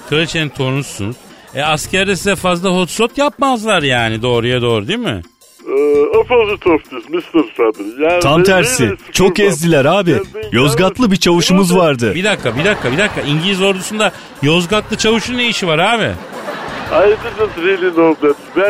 Kraliçenin 0.09 0.49
torunusunuz. 0.49 1.17
E 1.55 1.63
askerde 1.63 2.17
size 2.17 2.37
fazla 2.37 2.71
hotshot 2.71 3.19
yapmazlar 3.19 3.83
yani 3.83 4.23
doğruya 4.23 4.63
doğru 4.63 4.89
değil 4.89 4.99
mi? 4.99 5.23
Yani 8.01 8.21
Tam 8.21 8.43
tersi. 8.43 8.97
Çok 9.13 9.41
ezdiler 9.41 9.85
abi. 9.85 10.17
Yozgatlı 10.53 11.11
bir 11.11 11.17
çavuşumuz 11.17 11.77
vardı. 11.77 12.15
Bir 12.15 12.25
dakika 12.25 12.59
bir 12.59 12.65
dakika 12.65 12.93
bir 12.93 12.99
dakika. 12.99 13.21
İngiliz 13.21 13.63
ordusunda 13.63 14.13
Yozgatlı 14.43 14.97
çavuşun 14.97 15.39
ne 15.39 15.49
işi 15.49 15.67
var 15.67 15.79
abi? 15.79 16.11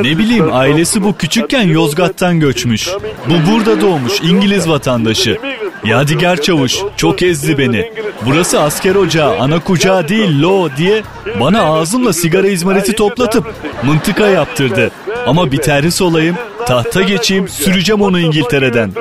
Ne 0.03 0.19
bileyim 0.19 0.49
ailesi 0.53 1.03
bu 1.03 1.17
küçükken 1.17 1.63
Yozgat'tan 1.63 2.41
göçmüş. 2.41 2.89
Bu 3.27 3.53
burada 3.53 3.81
doğmuş 3.81 4.21
İngiliz 4.21 4.69
vatandaşı. 4.69 5.39
Yadigar 5.85 6.37
Çavuş 6.37 6.79
çok 6.97 7.23
ezdi 7.23 7.59
beni. 7.59 7.93
Burası 8.27 8.61
asker 8.61 8.95
ocağı 8.95 9.39
ana 9.39 9.61
kucağı 9.61 10.09
değil 10.09 10.43
lo 10.43 10.69
diye 10.77 11.03
bana 11.41 11.63
ağzımla 11.63 12.13
sigara 12.13 12.47
izmariti 12.47 12.93
toplatıp 12.93 13.55
mıntıka 13.83 14.27
yaptırdı. 14.27 14.91
Ama 15.27 15.53
bir 15.53 15.59
terhis 15.59 16.03
olayım 16.03 16.37
tahta 16.67 17.03
geçeyim 17.03 17.49
süreceğim 17.49 18.03
onu 18.03 18.21
İngiltere'den. 18.21 18.93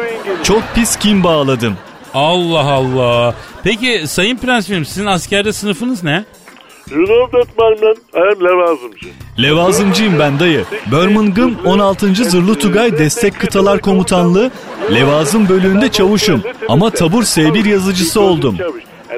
Çok 0.44 0.64
pis 0.76 0.96
kim 0.96 1.24
bağladım. 1.24 1.78
Allah 2.14 2.72
Allah. 2.72 3.36
Peki 3.64 4.04
Sayın 4.08 4.38
Prens 4.38 4.66
William 4.66 4.86
sizin 4.86 5.06
askerde 5.06 5.54
sınıfınız 5.54 6.04
ne? 6.04 6.24
You 6.92 7.06
know 7.06 7.40
that 7.40 7.58
my 7.58 7.86
man? 7.86 7.96
I 8.14 8.32
am 8.32 8.44
levazımcı. 8.44 9.08
Levazımcıyım 9.42 10.20
ben 10.20 10.40
dayı. 10.40 10.66
Birmingham 10.92 11.56
16. 11.66 12.16
Zırhlı 12.16 12.56
Tugay 12.56 12.98
Destek 12.98 13.40
Kıtalar 13.40 13.80
Komutanlığı 13.82 14.52
Levazım 14.94 15.50
bölüğünde 15.50 15.92
çavuşum. 15.92 16.42
Ama 16.70 16.90
tabur 16.90 17.24
S1 17.24 17.68
yazıcısı 17.70 18.22
oldum. 18.22 18.58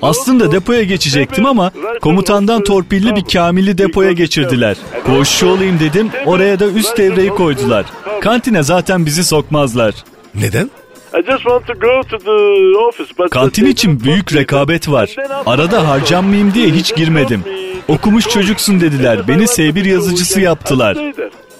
Aslında 0.01 0.51
depoya 0.51 0.83
geçecektim 0.83 1.45
ama 1.45 1.71
komutandan 2.01 2.63
torpilli 2.63 3.15
bir 3.15 3.23
Kamil'i 3.33 3.77
depoya 3.77 4.11
geçirdiler. 4.11 4.77
Koğuşçu 5.05 5.47
olayım 5.47 5.79
dedim 5.79 6.09
oraya 6.25 6.59
da 6.59 6.65
üst 6.67 6.97
devreyi 6.97 7.29
koydular. 7.29 7.85
Kantine 8.21 8.63
zaten 8.63 9.05
bizi 9.05 9.23
sokmazlar. 9.23 9.93
Neden? 10.35 10.69
I 11.13 11.21
just 11.21 11.43
want 11.43 11.67
to 11.67 11.73
go 11.73 12.01
to 12.09 12.17
the 12.17 12.77
office. 12.87 13.17
But 13.17 13.29
Kantin 13.29 13.65
için 13.65 13.99
büyük 13.99 14.33
rekabet 14.33 14.89
var. 14.89 15.15
Arada 15.45 15.89
harcanmayayım 15.89 16.53
diye 16.53 16.67
hiç 16.69 16.95
girmedim. 16.95 17.43
Okumuş 17.87 18.27
çocuksun 18.29 18.81
dediler. 18.81 19.27
Beni 19.27 19.43
S1 19.43 19.87
yazıcısı 19.87 20.41
yaptılar. 20.41 20.97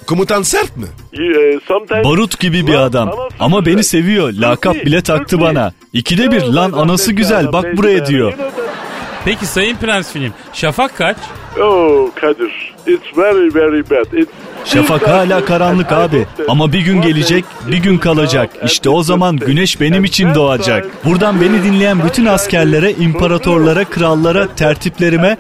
Komutan 0.08 0.42
sert 0.42 0.78
mi? 0.78 0.86
Barut 2.04 2.40
gibi 2.40 2.68
bir 2.68 2.74
adam. 2.76 3.12
Ama 3.40 3.66
beni 3.66 3.84
seviyor. 3.84 4.34
Lakap 4.34 4.76
bile 4.76 5.02
taktı 5.02 5.42
bana. 5.42 5.74
İkide 5.94 6.32
bir 6.32 6.42
lan 6.44 6.72
anası 6.72 7.12
güzel 7.12 7.54
bak 7.54 7.78
buraya 7.78 8.06
diyor. 8.06 8.34
Peki 9.26 9.46
Sayın 9.46 9.76
Prens 9.76 10.14
William 10.14 10.34
Şafak 10.54 10.98
kaç? 10.98 11.18
Oh 11.62 12.08
Kadir, 12.16 12.74
it's 12.88 13.18
very 13.18 13.56
very 13.56 13.90
bad. 13.90 14.14
It's 14.14 14.32
Şafak 14.66 15.08
hala 15.08 15.46
karanlık 15.46 15.92
abi. 15.92 16.26
Ama 16.48 16.74
bir 16.74 16.80
gün 16.80 17.02
gelecek, 17.02 17.46
bir 17.68 17.78
gün 17.78 17.98
kalacak. 17.98 18.50
İşte 18.66 18.90
o 18.90 19.04
zaman 19.04 19.38
güneş 19.38 19.82
benim 19.82 20.04
için 20.04 20.36
doğacak. 20.36 21.06
Buradan 21.06 21.42
beni 21.42 21.64
dinleyen 21.64 22.04
bütün 22.06 22.26
askerlere, 22.26 22.92
imparatorlara, 22.92 23.86
krallara, 23.86 24.56
tertiplerime 24.56 25.38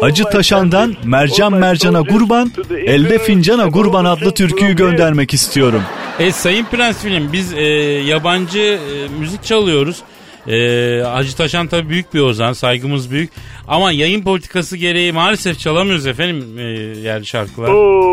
Hacı 0.00 0.24
Taşan'dan 0.24 0.94
Mercan 1.04 1.52
Mercan'a 1.52 2.02
kurban, 2.02 2.52
Elde 2.70 3.18
Fincana 3.18 3.70
kurban 3.70 4.04
adlı 4.04 4.34
türküyü 4.34 4.76
göndermek 4.76 5.34
istiyorum. 5.34 5.82
E 6.18 6.32
Sayın 6.32 6.64
Prens 6.64 7.02
William 7.02 7.32
biz 7.32 7.52
e, 7.52 7.62
yabancı 8.02 8.58
e, 8.60 8.78
müzik 9.20 9.44
çalıyoruz. 9.44 10.02
E, 10.48 11.02
Hacı 11.02 11.36
Taşan 11.36 11.66
tabii 11.66 11.88
büyük 11.88 12.14
bir 12.14 12.20
ozan 12.20 12.52
saygımız 12.52 13.10
büyük. 13.10 13.30
Ama 13.68 13.92
yayın 13.92 14.22
politikası 14.22 14.76
gereği 14.76 15.12
maalesef 15.12 15.58
çalamıyoruz 15.58 16.06
efendim 16.06 16.58
e, 16.58 16.62
yerli 17.00 17.26
şarkılar. 17.26 17.68
Oh. 17.68 18.04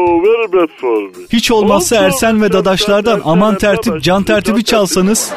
Hiç 1.33 1.51
olmazsa 1.51 1.95
Ersen 1.95 2.41
ve 2.41 2.53
Dadaşlardan 2.53 3.21
aman 3.25 3.57
tertip, 3.57 4.01
can 4.03 4.23
tertibi 4.23 4.63
çalsanız. 4.63 5.31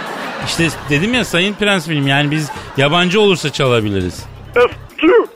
İşte 0.47 0.69
dedim 0.91 1.15
ya 1.15 1.25
Sayın 1.25 1.55
Prens 1.55 1.85
William 1.85 2.07
yani 2.07 2.31
biz 2.31 2.51
yabancı 2.77 3.21
olursa 3.21 3.53
çalabiliriz. 3.53 4.23
F2. 4.55 5.27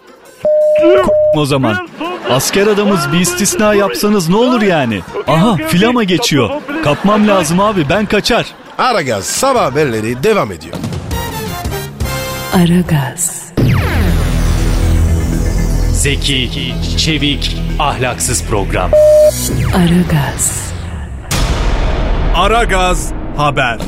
O 1.35 1.45
zaman 1.47 1.88
asker 2.31 2.67
adamız 2.67 3.12
bir 3.12 3.21
istisna 3.21 3.75
yapsanız 3.75 4.29
ne 4.29 4.37
olur 4.37 4.62
yani? 4.62 5.00
Aha 5.27 5.57
filama 5.57 6.05
geçiyor. 6.05 6.50
Kapmam 6.85 7.29
lazım 7.29 7.61
abi 7.61 7.87
ben 7.91 8.07
kaçar. 8.07 8.47
Aragaz 8.79 9.25
sabah 9.25 9.65
haberleri 9.65 10.23
devam 10.23 10.53
ediyor. 10.53 10.75
Aragaz, 12.55 13.52
Zeki, 15.93 16.75
çevik, 16.99 17.57
ahlaksız 17.78 18.45
program. 18.45 18.90
Aragaz, 19.75 20.73
Aragaz 22.35 23.12
haber. 23.37 23.78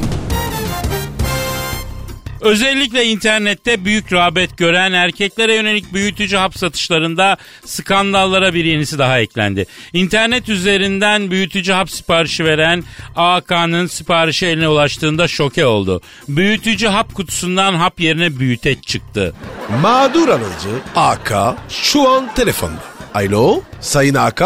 Özellikle 2.40 3.06
internette 3.06 3.85
büyük 3.85 4.12
rağbet 4.12 4.59
gören 4.59 4.92
erkeklere 4.92 5.54
yönelik 5.54 5.94
büyütücü 5.94 6.37
hap 6.37 6.59
satışlarında 6.59 7.37
skandallara 7.64 8.54
bir 8.54 8.64
yenisi 8.64 8.99
daha 8.99 9.18
eklendi. 9.18 9.66
İnternet 9.92 10.49
üzerinden 10.49 11.30
büyütücü 11.30 11.73
hap 11.73 11.90
siparişi 11.90 12.44
veren 12.44 12.85
AK'nın 13.16 13.87
siparişi 13.87 14.47
eline 14.47 14.68
ulaştığında 14.68 15.28
şoke 15.28 15.66
oldu. 15.66 16.00
Büyütücü 16.28 16.87
hap 16.87 17.14
kutusundan 17.14 17.75
hap 17.75 18.00
yerine 18.00 18.38
büyüteç 18.38 18.85
çıktı. 18.85 19.35
Mağdur 19.82 20.28
alıcı 20.28 20.68
AK 20.97 21.32
şu 21.68 22.09
an 22.09 22.35
telefonda. 22.35 22.80
Alo 23.14 23.62
Sayın 23.80 24.14
AK 24.14 24.42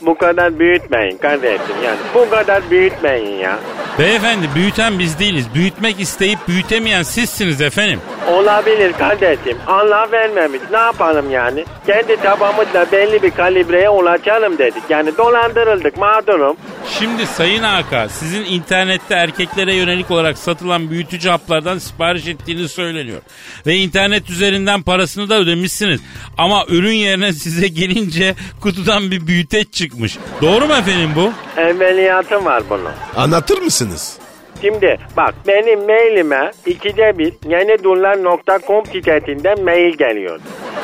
Bu 0.00 0.18
kadar 0.18 0.58
büyütmeyin 0.58 1.18
kardeşim 1.18 1.76
yani 1.84 1.98
bu 2.14 2.30
kadar 2.30 2.70
büyütmeyin 2.70 3.38
ya. 3.38 3.58
Beyefendi 3.98 4.46
büyüten 4.54 4.98
biz 4.98 5.18
değiliz. 5.18 5.46
Büyütmek 5.54 6.00
isteyip 6.00 6.38
büyütemeyen 6.48 7.02
sizsiniz 7.02 7.60
efendim. 7.60 8.00
Olabilir 8.28 8.92
kardeşim. 8.92 9.58
Allah 9.66 10.08
vermemiş. 10.12 10.60
Ne 10.70 10.76
yapalım 10.76 11.30
yani? 11.30 11.64
Kendi 11.86 12.16
tabağımızla 12.16 12.86
belli 12.92 13.22
bir 13.22 13.30
kalibreye 13.30 13.90
ulaşalım 13.90 14.58
dedik. 14.58 14.82
Yani 14.88 15.16
dolandırıldık 15.18 15.96
mağdurum. 15.96 16.56
Şimdi 16.98 17.26
Sayın 17.26 17.62
Aka 17.62 18.08
sizin 18.08 18.44
internette 18.44 19.14
erkeklere 19.14 19.74
yönelik 19.74 20.10
olarak 20.10 20.38
satılan 20.38 20.90
büyütücü 20.90 21.28
haplardan 21.28 21.78
sipariş 21.78 22.26
ettiğiniz 22.26 22.70
söyleniyor. 22.70 23.20
Ve 23.66 23.74
internet 23.76 24.30
üzerinden 24.30 24.82
parasını 24.82 25.28
da 25.28 25.38
ödemişsiniz. 25.38 26.00
Ama 26.38 26.64
ürün 26.68 26.92
yerine 26.92 27.32
size 27.32 27.68
gelince 27.68 28.34
kutudan 28.60 29.10
bir 29.10 29.26
büyüteç 29.26 29.72
çıkmış. 29.72 30.18
Doğru 30.42 30.66
mu 30.66 30.72
efendim 30.74 31.10
bu? 31.16 31.32
Evveliyatı 31.60 32.44
var 32.44 32.62
bunun. 32.70 32.90
Anlatır 33.16 33.58
mısınız? 33.62 34.18
Şimdi 34.60 34.98
bak 35.16 35.34
benim 35.46 35.86
mailime 35.86 36.50
ikide 36.66 37.18
bir 37.18 37.32
yenidunlar.com 37.48 38.86
sitesinden 38.86 39.64
mail 39.64 39.96
geliyordu. 39.96 40.42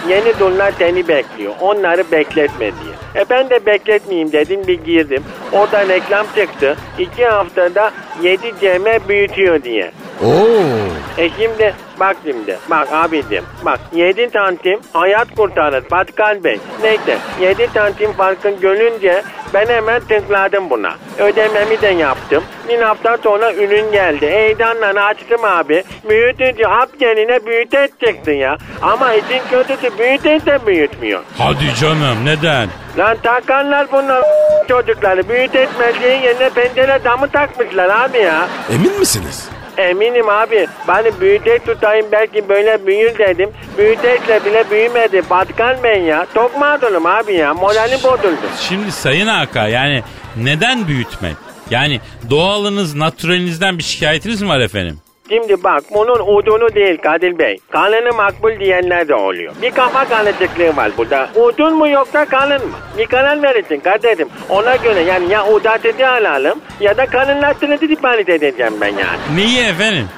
Yeni 0.08 0.38
dunlar 0.38 0.72
seni 0.78 1.08
bekliyor. 1.08 1.52
Onları 1.60 2.04
bekletme 2.12 2.60
diye. 2.60 3.22
E 3.22 3.24
ben 3.30 3.50
de 3.50 3.66
bekletmeyeyim 3.66 4.32
dedim 4.32 4.60
bir 4.66 4.84
girdim. 4.84 5.24
Oradan 5.52 5.88
reklam 5.88 6.26
çıktı. 6.36 6.76
İki 6.98 7.26
haftada 7.26 7.90
7 8.22 8.52
cm 8.60 9.08
büyütüyor 9.08 9.62
diye. 9.62 9.90
Oo. 10.24 11.18
E 11.18 11.30
şimdi 11.38 11.74
bak 12.00 12.16
şimdi 12.26 12.58
bak 12.70 12.88
abicim 12.92 13.44
bak 13.64 13.80
7 13.92 14.30
santim 14.32 14.80
hayat 14.92 15.34
kurtarır 15.36 15.82
Pascal 15.84 16.44
Bey. 16.44 16.60
Neyse 16.82 17.18
7 17.40 17.68
santim 17.74 18.12
farkın 18.12 18.60
görünce 18.60 19.22
ben 19.54 19.66
hemen 19.66 20.00
tıkladım 20.00 20.70
buna. 20.70 20.94
Ödememi 21.18 21.82
de 21.82 21.86
yaptım. 21.86 22.44
Bir 22.68 22.78
hafta 22.80 23.16
sonra 23.22 23.52
ürün 23.54 23.92
geldi. 23.92 24.26
Heyecanla 24.30 25.04
açtım 25.04 25.44
abi. 25.44 25.84
Büyütücü 26.08 26.64
hap 26.64 26.88
yerine 27.00 27.46
büyüteç 27.46 27.90
çıktı 28.04 28.30
ya. 28.30 28.58
Ama 28.82 29.14
için 29.14 29.40
kötüsü 29.50 29.98
büyüteç 29.98 30.46
de 30.46 30.66
büyütmüyor. 30.66 31.20
Hadi 31.38 31.74
canım 31.80 32.24
neden? 32.24 32.68
Lan 32.98 33.16
takanlar 33.22 33.92
bunlar 33.92 34.22
çocukları. 34.68 35.28
Büyüteç 35.28 35.68
merceğin 35.78 36.22
yerine 36.22 36.50
pencere 36.50 37.04
damı 37.04 37.28
takmışlar 37.28 37.88
abi 38.04 38.18
ya. 38.18 38.48
Emin 38.74 38.98
misiniz? 38.98 39.48
Eminim 39.78 40.28
abi. 40.28 40.66
Beni 40.88 41.20
büyüteç 41.20 41.62
tutayım 41.66 42.06
belki 42.12 42.48
böyle 42.48 42.86
büyür 42.86 43.18
dedim. 43.18 43.50
Büyüteçle 43.78 44.44
bile 44.44 44.64
büyümedi. 44.70 45.22
Batkan 45.30 45.76
ben 45.84 46.00
ya. 46.00 46.26
Çok 46.34 46.58
mağdurum 46.58 47.06
abi 47.06 47.34
ya. 47.34 47.54
Morali 47.54 47.94
bozuldu. 48.02 48.36
Şimdi 48.60 48.92
Sayın 48.92 49.26
Aka 49.26 49.68
yani 49.68 50.02
neden 50.36 50.88
büyütmek? 50.88 51.36
Yani 51.70 52.00
doğalınız, 52.30 52.94
naturalinizden 52.94 53.78
bir 53.78 53.82
şikayetiniz 53.82 54.42
mi 54.42 54.48
var 54.48 54.60
efendim? 54.60 54.98
Şimdi 55.32 55.64
bak 55.64 55.82
bunun 55.94 56.36
udunu 56.36 56.74
değil 56.74 56.98
Kadir 57.02 57.38
Bey. 57.38 57.58
Kanını 57.70 58.12
makbul 58.16 58.60
diyenler 58.60 59.08
de 59.08 59.14
oluyor. 59.14 59.52
Bir 59.62 59.70
kafa 59.70 60.04
kanıcıklığı 60.04 60.76
var 60.76 60.90
burada. 60.98 61.28
Udun 61.34 61.74
mu 61.76 61.88
yoksa 61.88 62.24
kanın 62.24 62.66
mı? 62.66 62.76
Bir 62.98 63.06
karar 63.06 63.42
verirsin 63.42 63.80
kardeşim. 63.80 64.28
Ona 64.48 64.76
göre 64.76 65.00
yani 65.00 65.32
ya 65.32 65.48
udateti 65.48 66.06
alalım 66.06 66.60
ya 66.80 66.96
da 66.96 67.06
kanınlaştırıcı 67.06 67.86
sipariş 67.86 68.28
edeceğim 68.28 68.72
ben 68.80 68.88
yani. 68.88 69.36
Neyi 69.36 69.60
efendim? 69.60 70.08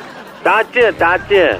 Tatçı 0.44 0.92
tatçı. 0.98 1.58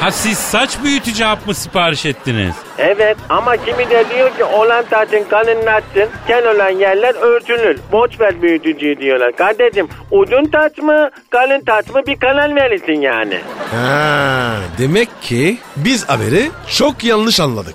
Ha 0.00 0.10
siz 0.10 0.38
saç 0.38 0.70
büyütücü 0.84 1.24
hap 1.24 1.46
mı 1.46 1.54
sipariş 1.54 2.06
ettiniz? 2.06 2.54
Evet 2.78 3.16
ama 3.28 3.56
kimi 3.56 3.90
de 3.90 4.04
diyor 4.14 4.36
ki 4.36 4.44
olan 4.44 4.84
taçın 4.90 5.24
kalınlaşsın, 5.30 6.08
kel 6.26 6.54
olan 6.54 6.68
yerler 6.70 7.14
örtülür. 7.14 7.80
Boş 7.92 8.20
ver 8.20 8.42
büyütücüyü 8.42 8.98
diyorlar. 8.98 9.36
Kardeşim 9.36 9.88
uzun 10.10 10.44
taç 10.44 10.78
mı 10.78 11.10
kalın 11.30 11.60
taç 11.64 11.88
mı 11.88 12.00
bir 12.06 12.16
kanal 12.16 12.54
verirsin 12.56 13.00
yani. 13.00 13.40
Ha, 13.70 14.56
demek 14.78 15.22
ki 15.22 15.58
biz 15.76 16.08
haberi 16.08 16.50
çok 16.76 17.04
yanlış 17.04 17.40
anladık. 17.40 17.74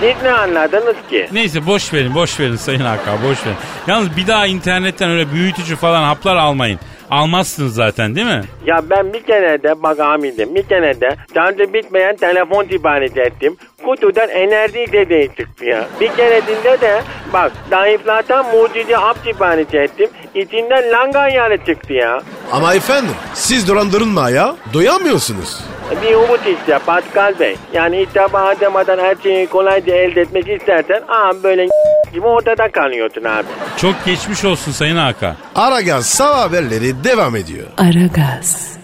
Siz 0.00 0.14
ne 0.22 0.32
anladınız 0.32 0.96
ki? 1.10 1.28
Neyse 1.32 1.66
boş 1.66 1.92
verin 1.94 2.14
boş 2.14 2.40
verin 2.40 2.56
Sayın 2.56 2.84
Aka 2.84 3.12
boş 3.22 3.46
verin. 3.46 3.56
Yalnız 3.86 4.16
bir 4.16 4.26
daha 4.26 4.46
internetten 4.46 5.10
öyle 5.10 5.32
büyütücü 5.32 5.76
falan 5.76 6.02
haplar 6.02 6.36
almayın. 6.36 6.80
Almazsınız 7.10 7.74
zaten 7.74 8.14
değil 8.14 8.26
mi? 8.26 8.42
Ya 8.66 8.82
ben 8.90 9.12
bir 9.12 9.22
kere 9.22 9.62
de 9.62 9.82
bak 9.82 10.00
amirim 10.00 10.54
bir 10.54 10.62
kere 10.62 11.00
de 11.00 11.16
tarzı 11.34 11.72
bitmeyen 11.74 12.16
telefon 12.16 12.64
sipariş 12.64 13.16
ettim. 13.16 13.56
Kutudan 13.84 14.28
enerji 14.28 14.82
içeceği 14.84 15.28
çıktı 15.38 15.64
ya. 15.64 15.86
Bir 16.00 16.08
keresinde 16.16 16.80
de 16.80 17.02
bak 17.32 17.52
zayıflatan 17.70 18.46
mucize 18.46 18.94
hap 18.94 19.16
sipariş 19.26 19.74
ettim. 19.74 20.10
İçinden 20.34 20.92
langan 20.92 21.28
yağı 21.28 21.56
çıktı 21.66 21.92
ya. 21.92 22.22
Ama 22.52 22.74
efendim 22.74 23.14
siz 23.34 23.68
dolandırılma 23.68 24.30
ya. 24.30 24.56
Doyamıyorsunuz. 24.74 25.60
Bir 26.02 26.14
umut 26.14 26.40
işte 26.46 26.78
Pascal 26.86 27.38
Bey. 27.40 27.56
Yani 27.72 27.98
hitaba 27.98 28.40
harcamadan 28.42 28.98
her 28.98 29.16
şeyi 29.22 29.46
kolayca 29.46 29.94
elde 29.94 30.20
etmek 30.20 30.48
istersen 30.48 31.02
aa 31.08 31.42
böyle 31.42 31.66
gibi 32.12 32.26
ortada 32.26 32.70
kalıyorsun 32.70 33.24
abi. 33.24 33.46
Çok 33.76 33.94
geçmiş 34.06 34.44
olsun 34.44 34.72
Sayın 34.72 34.96
Aka. 34.96 35.36
Aragaz 35.54 36.06
sabah 36.06 36.38
haberleri 36.40 37.04
devam 37.04 37.36
ediyor. 37.36 37.66
Aragaz, 37.78 38.77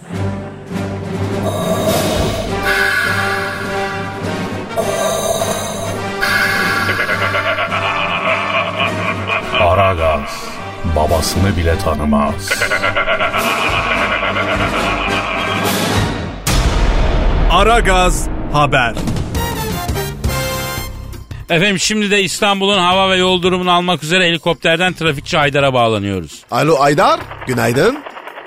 babasını 10.95 11.57
bile 11.57 11.77
tanımaz. 11.77 12.49
Aragaz 17.51 18.27
haber. 18.53 18.95
Efendim 21.49 21.79
şimdi 21.79 22.11
de 22.11 22.23
İstanbul'un 22.23 22.77
hava 22.77 23.09
ve 23.09 23.15
yol 23.17 23.41
durumunu 23.41 23.71
almak 23.71 24.03
üzere 24.03 24.27
helikopterden 24.27 24.93
trafikçi 24.93 25.37
Haydar'a 25.37 25.73
bağlanıyoruz. 25.73 26.43
Alo 26.51 26.79
Aydar, 26.79 27.19
günaydın. 27.47 27.97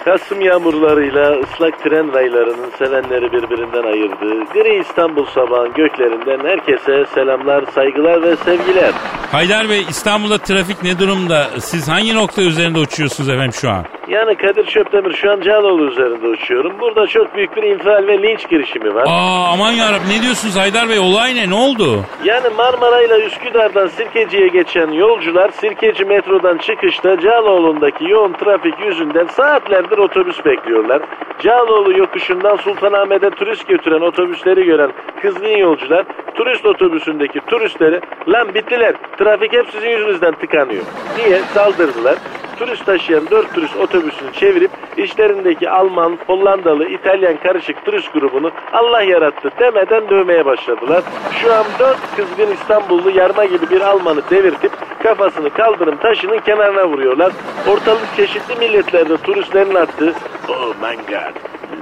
Kasım 0.09 0.41
yağmurlarıyla 0.41 1.41
ıslak 1.41 1.85
tren 1.85 2.15
raylarının 2.15 2.71
sevenleri 2.79 3.33
birbirinden 3.33 3.83
ayırdığı 3.83 4.45
gri 4.53 4.81
İstanbul 4.81 5.27
sabahın 5.27 5.75
göklerinden 5.75 6.49
herkese 6.49 7.07
selamlar, 7.15 7.65
saygılar 7.75 8.23
ve 8.23 8.37
sevgiler. 8.37 8.93
Haydar 9.33 9.69
Bey 9.69 9.85
İstanbul'da 9.89 10.39
trafik 10.39 10.83
ne 10.83 10.99
durumda? 10.99 11.47
Siz 11.61 11.89
hangi 11.89 12.15
nokta 12.15 12.43
üzerinde 12.43 12.79
uçuyorsunuz 12.79 13.29
efendim 13.31 13.53
şu 13.53 13.71
an? 13.71 13.85
Yani 14.09 14.35
Kadir 14.35 14.67
Çöptemir 14.67 15.15
şu 15.15 15.31
an 15.31 15.41
Cağaloğlu 15.41 15.91
üzerinde 15.91 16.27
uçuyorum. 16.27 16.73
Burada 16.81 17.07
çok 17.07 17.35
büyük 17.35 17.57
bir 17.57 17.63
infial 17.63 18.07
ve 18.07 18.23
linç 18.23 18.49
girişimi 18.49 18.95
var. 18.95 19.05
Aa 19.07 19.49
aman 19.53 19.73
yarabbim 19.73 20.09
ne 20.19 20.23
diyorsunuz 20.23 20.57
Haydar 20.57 20.89
Bey 20.89 20.99
olay 20.99 21.35
ne 21.35 21.51
ne 21.51 21.55
oldu? 21.55 22.05
Yani 22.25 22.49
Marmara 22.57 23.03
ile 23.03 23.27
Üsküdar'dan 23.27 23.87
Sirkeci'ye 23.87 24.49
geçen 24.49 24.91
yolcular 24.93 25.51
Sirkeci 25.51 26.05
metrodan 26.05 26.59
çıkışta 26.59 27.21
Cağaloğlu'ndaki 27.21 28.05
yoğun 28.05 28.33
trafik 28.33 28.75
yüzünden 28.87 29.27
saatlerdir 29.27 29.98
otobüs 29.99 30.45
bekliyorlar. 30.45 31.03
Cağaloğlu 31.39 31.99
yokuşundan 31.99 32.57
Sultanahmet'e 32.57 33.31
turist 33.31 33.69
götüren 33.69 34.01
otobüsleri 34.01 34.65
gören 34.65 34.91
kızgın 35.23 35.57
yolcular 35.57 36.05
turist 36.35 36.67
otobüsündeki 36.67 37.41
turistleri 37.41 38.01
lan 38.29 38.55
bittiler 38.55 38.95
trafik 39.19 39.53
hep 39.53 39.67
sizin 39.71 39.89
yüzünüzden 39.89 40.35
tıkanıyor 40.35 40.83
diye 41.17 41.39
saldırdılar. 41.39 42.15
Turist 42.59 42.87
taşıyan 42.87 43.31
4 43.31 43.55
turist 43.55 43.77
otobüsünü 43.77 44.33
çevirip 44.33 44.71
işlerindeki 44.97 45.71
Alman, 45.71 46.19
Hollandalı, 46.27 46.89
İtalyan 46.89 47.37
karışık 47.37 47.85
turist 47.85 48.13
grubunu 48.13 48.51
Allah 48.73 49.03
yarattı 49.03 49.51
demeden 49.59 50.09
dövmeye 50.09 50.47
başladılar. 50.47 51.03
Şu 51.43 51.55
an 51.55 51.65
4 51.79 51.97
kızgın 52.17 52.53
İstanbullu 52.55 53.11
yarma 53.11 53.45
gibi 53.45 53.71
bir 53.71 53.81
Almanı 53.81 54.21
devirtip 54.31 54.73
kafasını 55.03 55.51
kaldırım 55.51 55.97
taşının 55.97 56.39
kenarına 56.39 56.89
vuruyorlar. 56.89 57.33
Ortalık 57.69 58.17
çeşitli 58.17 58.57
milletlerde 58.57 59.17
turistlerin 59.17 59.75
attığı 59.75 60.15
Oh 60.49 60.75
my 60.83 60.97
god, 60.97 61.35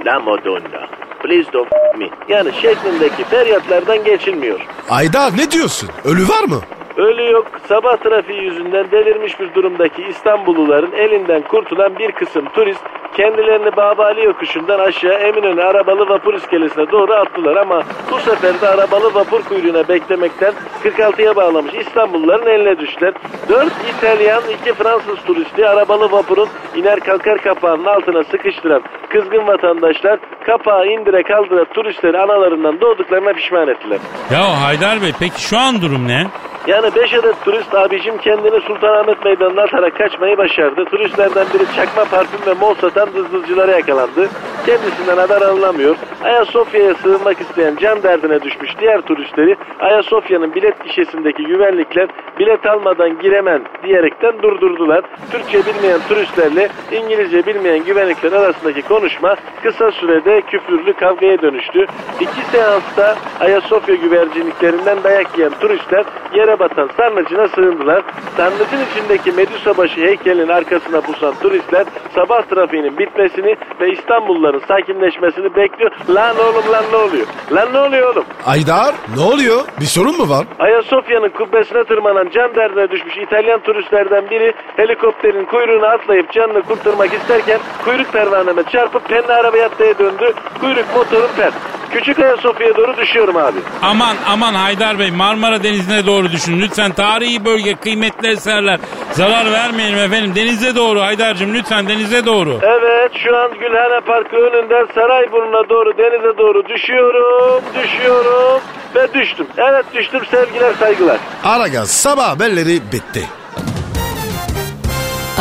La 0.05 0.19
Madonna, 0.19 0.87
please 1.23 1.53
don't 1.53 1.71
me 1.97 2.09
yani 2.29 2.51
şeklindeki 2.61 3.23
feryatlardan 3.23 4.03
geçilmiyor. 4.03 4.59
Aydar 4.89 5.31
ne 5.37 5.51
diyorsun? 5.51 5.89
Ölü 6.05 6.27
var 6.27 6.43
mı? 6.43 6.61
Ölü 6.97 7.31
yok. 7.31 7.47
Sabah 7.67 7.97
trafiği 7.97 8.43
yüzünden 8.43 8.91
delirmiş 8.91 9.39
bir 9.39 9.53
durumdaki 9.53 10.03
İstanbulluların 10.03 10.91
elinden 10.91 11.41
kurtulan 11.41 11.99
bir 11.99 12.11
kısım 12.11 12.45
turist 12.53 12.81
kendilerini 13.17 13.75
Babali 13.75 14.25
yokuşundan 14.25 14.79
aşağı 14.79 15.13
Eminönü 15.13 15.63
arabalı 15.63 16.09
vapur 16.09 16.33
iskelesine 16.33 16.91
doğru 16.91 17.13
attılar 17.13 17.55
ama 17.55 17.83
bu 18.11 18.19
sefer 18.19 18.61
de 18.61 18.67
arabalı 18.67 19.13
vapur 19.13 19.43
kuyruğuna 19.43 19.87
beklemekten 19.87 20.53
46'ya 20.83 21.35
bağlamış 21.35 21.73
İstanbulluların 21.73 22.47
eline 22.47 22.79
düştüler. 22.79 23.13
4 23.49 23.73
İtalyan, 23.97 24.41
2 24.61 24.73
Fransız 24.73 25.19
turisti 25.25 25.67
arabalı 25.67 26.11
vapurun 26.11 26.49
iner 26.75 26.99
kalkar 26.99 27.37
kapağının 27.37 27.85
altına 27.85 28.23
sıkıştıran 28.23 28.81
kızgın 29.09 29.47
vatandaşlar 29.47 30.19
kapağı 30.45 30.87
indire 30.87 31.23
kaldıra 31.23 31.65
turistleri 31.65 32.17
analarından 32.19 32.81
doğduklarına 32.81 33.33
pişman 33.33 33.67
ettiler. 33.67 33.99
Ya 34.31 34.61
Haydar 34.61 35.01
Bey 35.01 35.11
peki 35.19 35.41
şu 35.41 35.57
an 35.57 35.81
durum 35.81 36.07
ne? 36.07 36.27
Yani 36.67 36.95
5 36.95 37.13
adet 37.13 37.43
turist 37.45 37.75
abicim 37.75 38.17
kendini 38.17 38.61
Sultanahmet 38.61 39.25
Meydanı'na 39.25 39.61
atarak 39.61 39.97
kaçmayı 39.97 40.37
başardı. 40.37 40.85
Turistlerden 40.85 41.45
biri 41.53 41.75
çakma 41.75 42.05
parfüm 42.05 42.39
ve 42.47 42.53
mol 42.53 42.75
satan 42.75 43.09
dızlıcılara 43.13 43.71
yakalandı. 43.71 44.29
Kendisinden 44.65 45.17
haber 45.17 45.41
alınamıyor. 45.41 45.95
Ayasofya'ya 46.23 46.93
sığınmak 46.93 47.41
isteyen 47.41 47.75
can 47.75 48.03
derdine 48.03 48.41
düşmüş 48.41 48.69
diğer 48.79 49.01
turistleri 49.01 49.55
Ayasofya'nın 49.79 50.55
bilet 50.55 50.83
gişesindeki 50.83 51.43
güvenlikler 51.43 52.09
bilet 52.39 52.65
almadan 52.65 53.19
giremem 53.19 53.63
diyerekten 53.83 54.41
durdurdular. 54.43 55.01
Türkçe 55.31 55.59
bilmeyen 55.65 55.99
turistlerle 56.09 56.69
İngilizce 56.91 57.45
bilmeyen 57.45 57.85
güvenlikler 57.85 58.31
arasındaki 58.31 58.81
konuşma 58.81 59.35
kısa 59.63 59.91
sürede 59.91 60.41
küfürlü 60.41 60.93
kavgaya 60.93 61.41
dönüştü. 61.41 61.85
İki 62.19 62.41
seansta 62.51 63.15
Ayasofya 63.39 63.95
güvercinliklerinden 63.95 65.03
dayak 65.03 65.37
yiyen 65.37 65.53
turistler 65.59 66.05
yere 66.33 66.56
batan 66.59 66.89
sarnıcına 66.97 67.47
sığındılar. 67.47 68.03
Sarnıcın 68.37 68.85
içindeki 68.91 69.31
Medusa 69.31 69.77
başı 69.77 70.01
heykelinin 70.01 70.47
arkasına 70.47 71.01
pusan 71.01 71.33
turistler 71.41 71.85
sabah 72.15 72.41
trafiğinin 72.41 72.97
bitmesini 72.97 73.55
ve 73.81 73.91
İstanbulluların 73.91 74.61
sakinleşmesini 74.67 75.55
bekliyor. 75.55 75.91
Lan 76.09 76.35
oğlum 76.37 76.71
lan 76.71 76.83
ne 76.91 76.97
oluyor? 76.97 77.27
Lan 77.51 77.73
ne 77.73 77.79
oluyor 77.79 78.13
oğlum? 78.13 78.25
Aydar 78.45 78.95
ne 79.15 79.21
oluyor? 79.21 79.61
Bir 79.79 79.85
sorun 79.85 80.17
mu 80.17 80.29
var? 80.29 80.45
Ayasofya'nın 80.59 81.29
kubbesine 81.29 81.83
tırmanan 81.83 82.29
can 82.29 82.55
derdine 82.55 82.91
düşmüş 82.91 83.17
İtalyan 83.17 83.59
turistlerden 83.59 84.29
biri 84.29 84.53
helikopterin 84.75 85.45
kuyruğuna 85.45 85.87
atlayıp 85.87 86.31
canını 86.31 86.61
kurtarmak 86.61 87.13
isterken 87.13 87.59
kuyruk 87.85 88.11
pervaneme 88.13 88.63
çarpıp 88.63 89.09
kendi 89.09 89.33
arabaya 89.33 89.69
döndü. 89.99 90.33
Kuyruk 90.61 90.85
motorun 90.95 91.29
ters. 91.35 91.53
Küçük 91.91 92.19
Ayasofya'ya 92.19 92.75
doğru 92.77 92.97
düşüyorum 92.97 93.37
abi. 93.37 93.59
Aman 93.81 94.15
aman 94.27 94.53
Haydar 94.53 94.99
Bey 94.99 95.11
Marmara 95.11 95.63
Denizi'ne 95.63 96.05
doğru 96.05 96.31
düşünün. 96.31 96.61
Lütfen 96.61 96.91
tarihi 96.91 97.45
bölge 97.45 97.75
kıymetli 97.75 98.27
eserler. 98.27 98.79
Zarar 99.11 99.51
vermeyelim 99.51 99.99
efendim. 99.99 100.35
Denize 100.35 100.75
doğru 100.75 101.01
Haydar'cığım 101.01 101.53
lütfen 101.53 101.87
denize 101.87 102.25
doğru. 102.25 102.59
Evet 102.63 103.11
şu 103.23 103.37
an 103.37 103.51
Gülhane 103.59 103.99
Parkı 103.99 104.35
önünden 104.35 104.87
Sarayburnu'na 104.95 105.69
doğru 105.69 105.97
denize 105.97 106.37
doğru 106.37 106.69
düşüyorum, 106.69 107.63
düşüyorum 107.75 108.61
ve 108.95 109.13
düştüm. 109.13 109.47
Evet 109.57 109.85
düştüm 109.93 110.21
sevgiler 110.31 110.73
saygılar. 110.79 111.17
Aragaz 111.43 111.91
sabah 111.91 112.29
haberleri 112.29 112.81
bitti. 112.91 113.23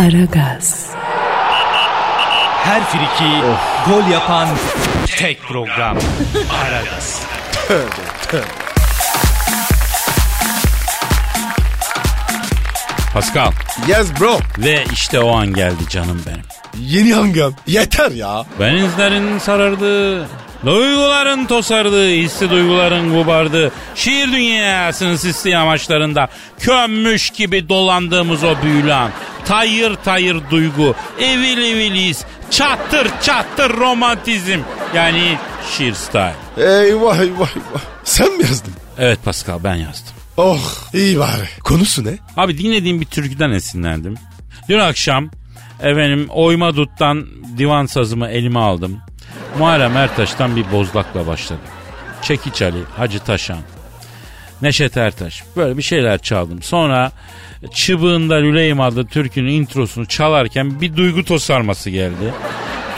Aragaz, 0.01 0.95
Her 2.65 2.81
friki 2.85 3.31
gol 3.91 4.13
yapan 4.13 4.49
tek 5.17 5.43
program. 5.43 5.99
Aragaz. 6.51 7.23
Pascal 13.13 13.53
Yes 13.89 14.21
bro. 14.21 14.39
ve 14.59 14.85
işte 14.93 15.21
o 15.21 15.37
an 15.37 15.55
geldi 15.55 15.89
canım 15.91 16.23
benim. 16.27 16.43
Yeni 16.79 17.15
hangam. 17.15 17.55
Yeter 17.67 18.11
ya. 18.11 18.45
Benizlerin 18.61 19.39
sarardı. 19.39 20.27
Duyguların 20.67 21.47
tosardı, 21.47 22.09
hissi 22.09 22.51
duyguların 22.51 23.15
gubardı. 23.15 23.73
Şiir 23.95 24.33
dünyasının 24.33 25.17
sisli 25.17 25.57
amaçlarında 25.57 26.29
kömmüş 26.59 27.31
gibi 27.31 27.69
dolandığımız 27.69 28.45
o 28.45 28.55
büyülü 28.63 28.93
an. 28.93 29.11
Tayır 29.47 29.95
tayır 29.95 30.51
duygu, 30.51 30.95
evil 31.21 31.59
eviliz, 31.59 32.25
çattır 32.51 33.09
çattır 33.23 33.77
romantizm. 33.77 34.61
Yani 34.95 35.39
şiir 35.71 35.95
style. 35.95 36.35
Eyvah 36.57 37.19
eyvah 37.19 37.57
eyvah. 37.57 37.81
Sen 38.05 38.33
mi 38.37 38.43
yazdın? 38.43 38.73
Evet 38.99 39.19
Pascal 39.25 39.65
ben 39.65 39.75
yazdım. 39.75 40.13
Oh 40.37 40.61
iyi 40.95 41.19
bari. 41.19 41.49
Konusu 41.65 42.05
ne? 42.05 42.19
Abi 42.37 42.59
dinlediğim 42.59 43.01
bir 43.01 43.07
türküden 43.07 43.51
esinlendim. 43.51 44.15
Dün 44.69 44.79
akşam 44.79 45.31
efendim 45.81 46.27
oyma 46.31 46.77
duttan 46.77 47.27
divan 47.59 47.87
sazımı 47.87 48.29
elime 48.29 48.59
aldım. 48.59 49.01
Muharrem 49.59 49.97
Ertaş'tan 49.97 50.57
bir 50.57 50.73
bozlakla 50.73 51.27
başladım. 51.27 51.63
Çekiç 52.23 52.63
Ali, 52.63 52.79
Hacı 52.97 53.19
Taşan, 53.19 53.59
Neşet 54.63 54.97
Ertaş 54.97 55.43
böyle 55.57 55.77
bir 55.77 55.83
şeyler 55.83 56.19
çaldım. 56.19 56.63
Sonra 56.63 57.13
Çıbığında 57.75 58.35
Lüleyim 58.35 58.81
adlı 58.81 59.07
türkünün 59.07 59.51
introsunu 59.53 60.07
çalarken 60.07 60.81
bir 60.81 60.97
duygu 60.97 61.25
tosarması 61.25 61.91
geldi. 61.91 62.35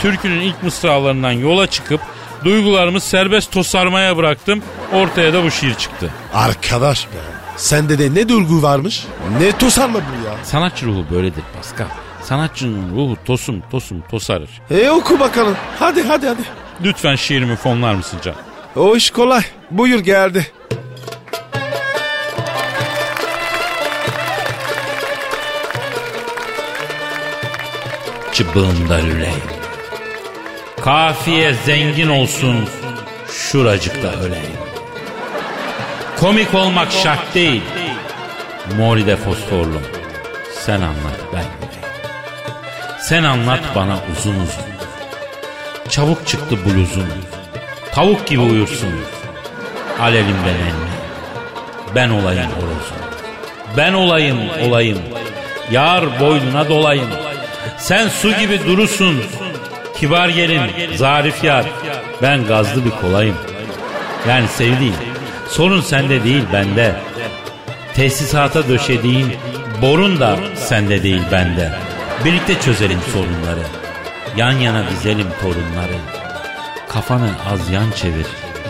Türkünün 0.03 0.41
ilk 0.41 0.63
mısralarından 0.63 1.33
yola 1.33 1.67
çıkıp 1.67 2.01
duygularımı 2.45 3.01
serbest 3.01 3.53
tosarmaya 3.53 4.17
bıraktım. 4.17 4.63
Ortaya 4.93 5.33
da 5.33 5.45
bu 5.45 5.51
şiir 5.51 5.75
çıktı. 5.75 6.11
Arkadaş 6.35 7.07
be. 7.07 7.19
Sende 7.57 7.99
de 7.99 8.15
ne 8.15 8.29
durgu 8.29 8.63
varmış? 8.63 9.05
Ne 9.41 9.53
tosarma 9.53 9.95
bu 9.99 10.29
ya? 10.29 10.45
Sanatçı 10.45 10.87
ruhu 10.87 11.05
böyledir 11.11 11.43
Pascal. 11.57 11.87
Sanatçının 12.23 12.97
ruhu 12.97 13.17
tosum 13.25 13.63
tosum 13.71 14.01
tosarır. 14.11 14.51
E 14.71 14.91
oku 14.91 15.21
bakalım. 15.21 15.57
Hadi 15.79 16.03
hadi 16.03 16.27
hadi. 16.29 16.43
Lütfen 16.85 17.15
şiirimi 17.15 17.57
fonlar 17.57 17.95
mısın 17.95 18.19
Can? 18.23 18.35
O 18.77 18.97
iş 18.97 19.11
kolay. 19.11 19.43
Buyur 19.71 20.01
geldi. 20.01 20.47
Çıbığında 28.39 28.95
lüleyim. 28.95 29.43
Kafiye 30.81 31.55
zengin 31.55 32.09
olsun, 32.09 32.69
şuracıkta 33.33 34.09
öleyim. 34.09 34.59
Komik 36.21 36.55
olmak 36.55 36.93
şart 36.93 37.35
değil. 37.35 37.63
Moride 38.77 39.17
fosforlu. 39.17 39.81
Sen 40.55 40.81
anlat 40.81 41.21
ben 41.35 41.45
güleyim. 41.61 41.99
Sen 43.01 43.25
anlat 43.25 43.61
bana 43.75 43.99
uzun 44.13 44.35
uzun. 44.35 44.69
Çabuk 45.89 46.27
çıktı 46.27 46.57
bluzun. 46.65 47.09
Tavuk 47.93 48.27
gibi 48.27 48.41
uyursun. 48.41 48.95
Al 50.01 50.15
elimden 50.15 50.55
elini. 50.55 50.89
Ben 51.95 52.11
olayım 52.11 52.51
horozun. 52.51 52.99
Ben 53.77 53.93
olayım 53.93 54.39
olayım. 54.67 54.99
Yar 55.71 56.21
boynuna 56.21 56.69
dolayım. 56.69 57.28
Sen 57.89 58.09
su 58.09 58.33
gibi 58.33 58.67
durusun. 58.67 59.23
Kibar 59.97 60.29
gelin, 60.29 60.61
zarif 60.97 61.45
yar. 61.45 61.65
Ben 62.23 62.47
gazlı 62.47 62.85
bir 62.85 62.91
kolayım. 62.91 63.37
Yani 64.29 64.49
sevdiğim. 64.49 64.95
Sorun 65.49 65.81
sende 65.81 66.25
değil 66.25 66.43
bende. 66.53 66.95
Tesisata 67.95 68.69
döşediğin 68.69 69.37
borun 69.83 70.21
da 70.21 70.37
sende 70.57 71.03
değil 71.03 71.23
bende. 71.33 71.73
Birlikte 72.25 72.61
çözelim 72.61 73.01
sorunları. 73.13 73.67
Yan 74.37 74.53
yana 74.53 74.91
dizelim 74.91 75.29
torunları. 75.41 75.99
Kafanı 76.89 77.31
az 77.53 77.71
yan 77.71 77.91
çevir. 77.91 78.27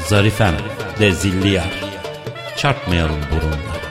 Zarifem 0.06 0.54
de 1.00 1.12
zilli 1.12 1.48
yar. 1.48 1.70
Çarpmayalım 2.56 3.20
burunları. 3.30 3.88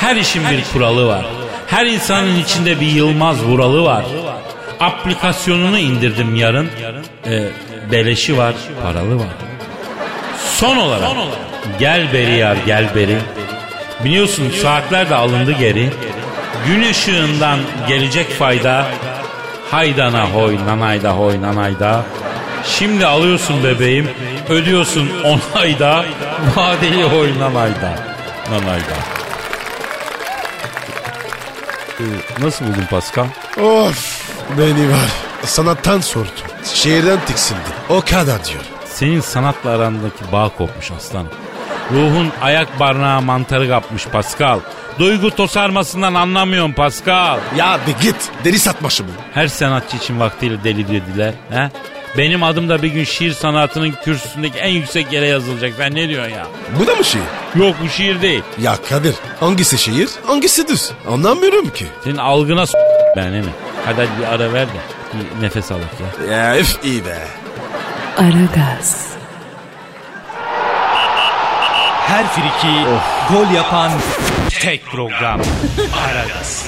Her 0.00 0.16
işin 0.16 0.42
bir 0.50 0.64
kuralı 0.72 1.06
var. 1.06 1.24
Her 1.66 1.86
insanın 1.86 2.36
içinde 2.36 2.80
bir 2.80 2.86
Yılmaz 2.86 3.44
Vuralı 3.44 3.84
var. 3.84 4.04
Aplikasyonunu 4.80 5.78
indirdim 5.78 6.36
yarın. 6.36 6.68
Ee, 7.26 7.44
beleşi 7.92 8.38
var, 8.38 8.54
paralı 8.82 9.16
var. 9.18 9.34
Son 10.56 10.76
olarak 10.76 11.10
gel 11.78 12.12
beri 12.12 12.36
yar 12.38 12.56
gel 12.66 12.94
beri. 12.94 13.18
Biliyorsun 14.04 14.50
saatler 14.62 15.10
de 15.10 15.14
alındı 15.14 15.52
geri. 15.52 15.90
Gün 16.66 16.90
ışığından 16.90 17.58
gelecek 17.88 18.30
fayda. 18.30 18.86
Haydana 19.70 20.26
hoy 20.30 20.58
nanayda 20.66 21.10
hoy 21.10 21.42
nanayda. 21.42 22.02
Şimdi 22.64 23.06
alıyorsun 23.06 23.64
bebeğim 23.64 24.10
ödüyorsun 24.48 25.10
on 25.24 25.60
ayda. 25.60 26.04
Vadeli 26.56 27.02
hoy 27.02 27.38
nanayda. 27.38 27.92
Nanayda. 28.50 29.23
Ee, 32.00 32.44
Nasıl 32.44 32.64
buldun 32.66 32.84
Pascal? 32.90 33.26
Of 33.62 34.30
beni 34.58 34.90
var. 34.90 35.08
Sanattan 35.44 36.00
sordu. 36.00 36.28
Şehirden 36.74 37.18
tiksindim. 37.26 37.62
O 37.88 38.00
kadar 38.00 38.44
diyor. 38.44 38.62
Senin 38.86 39.20
sanatla 39.20 39.70
arandaki 39.70 40.32
bağ 40.32 40.48
kopmuş 40.58 40.90
aslanım. 40.90 41.28
Ruhun 41.92 42.32
ayak 42.42 42.80
barnağı 42.80 43.22
mantarı 43.22 43.68
kapmış 43.68 44.06
Pascal. 44.06 44.60
Duygu 44.98 45.30
tosarmasından 45.30 46.14
anlamıyorum 46.14 46.72
Pascal. 46.72 47.38
Ya 47.56 47.78
bir 47.86 48.02
git. 48.02 48.30
Deli 48.44 48.58
satmaşı 48.58 49.04
bu. 49.04 49.10
Her 49.34 49.48
sanatçı 49.48 49.96
için 49.96 50.20
vaktiyle 50.20 50.64
deli 50.64 50.88
dediler. 50.88 51.34
He? 51.50 51.70
Benim 52.18 52.42
adım 52.42 52.68
da 52.68 52.82
bir 52.82 52.88
gün 52.88 53.04
şiir 53.04 53.32
sanatının 53.32 53.94
kürsüsündeki 54.04 54.58
en 54.58 54.68
yüksek 54.68 55.12
yere 55.12 55.26
yazılacak. 55.26 55.72
Sen 55.76 55.94
ne 55.94 56.08
diyorsun 56.08 56.30
ya? 56.32 56.46
Bu 56.80 56.86
da 56.86 56.94
mı 56.96 57.04
şiir? 57.04 57.22
Yok 57.54 57.76
bu 57.84 57.88
şiir 57.88 58.22
değil. 58.22 58.42
Ya 58.60 58.76
Kadir 58.88 59.14
hangisi 59.40 59.78
şiir 59.78 60.08
hangisi 60.26 60.68
düz? 60.68 60.90
Anlamıyorum 61.08 61.70
ki. 61.70 61.86
Senin 62.04 62.16
algına 62.16 62.66
s- 62.66 62.78
ben 63.16 63.30
mi? 63.32 63.44
Hadi, 63.86 63.96
hadi 63.96 64.08
bir 64.20 64.24
ara 64.34 64.52
ver 64.52 64.66
de 64.66 64.70
bir 65.38 65.42
nefes 65.46 65.72
alak 65.72 65.82
ya. 66.30 66.36
Ya 66.36 66.58
üf 66.58 66.78
iyi 66.84 67.04
be. 67.04 67.18
Aragaz, 68.18 69.06
Her 72.06 72.26
friki 72.26 72.84
gol 73.32 73.54
yapan 73.54 73.92
tek 74.60 74.86
program. 74.86 75.40
Aragaz. 76.08 76.66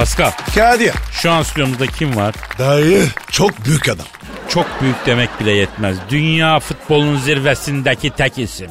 Pascal 0.00 0.30
Kadir. 0.54 0.92
şu 1.12 1.30
an 1.30 1.42
stüdyomuzda 1.42 1.86
kim 1.86 2.16
var? 2.16 2.34
Dayı 2.58 3.08
çok 3.30 3.64
büyük 3.64 3.88
adam. 3.88 4.06
Çok 4.48 4.66
büyük 4.80 4.96
demek 5.06 5.40
bile 5.40 5.50
yetmez. 5.50 5.96
Dünya 6.10 6.60
futbolunun 6.60 7.16
zirvesindeki 7.16 8.10
tek 8.10 8.38
isim. 8.38 8.70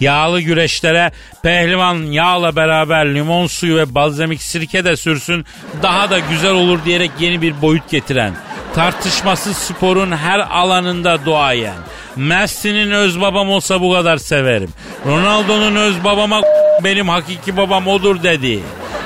Yağlı 0.00 0.40
güreşlere 0.40 1.12
pehlivan 1.42 1.94
yağla 1.94 2.56
beraber 2.56 3.14
limon 3.14 3.46
suyu 3.46 3.76
ve 3.76 3.94
balzamik 3.94 4.42
sirke 4.42 4.84
de 4.84 4.96
sürsün 4.96 5.46
daha 5.82 6.10
da 6.10 6.18
güzel 6.18 6.52
olur 6.52 6.78
diyerek 6.84 7.10
yeni 7.20 7.42
bir 7.42 7.62
boyut 7.62 7.90
getiren. 7.90 8.32
Tartışmasız 8.74 9.56
sporun 9.56 10.12
her 10.12 10.38
alanında 10.38 11.24
duayen. 11.24 11.76
Messi'nin 12.16 12.90
öz 12.90 13.20
babam 13.20 13.50
olsa 13.50 13.80
bu 13.80 13.92
kadar 13.92 14.16
severim. 14.16 14.70
Ronaldo'nun 15.06 15.76
öz 15.76 16.04
babama 16.04 16.40
benim 16.84 17.08
hakiki 17.08 17.56
babam 17.56 17.86
odur 17.86 18.22
dedi. 18.22 18.60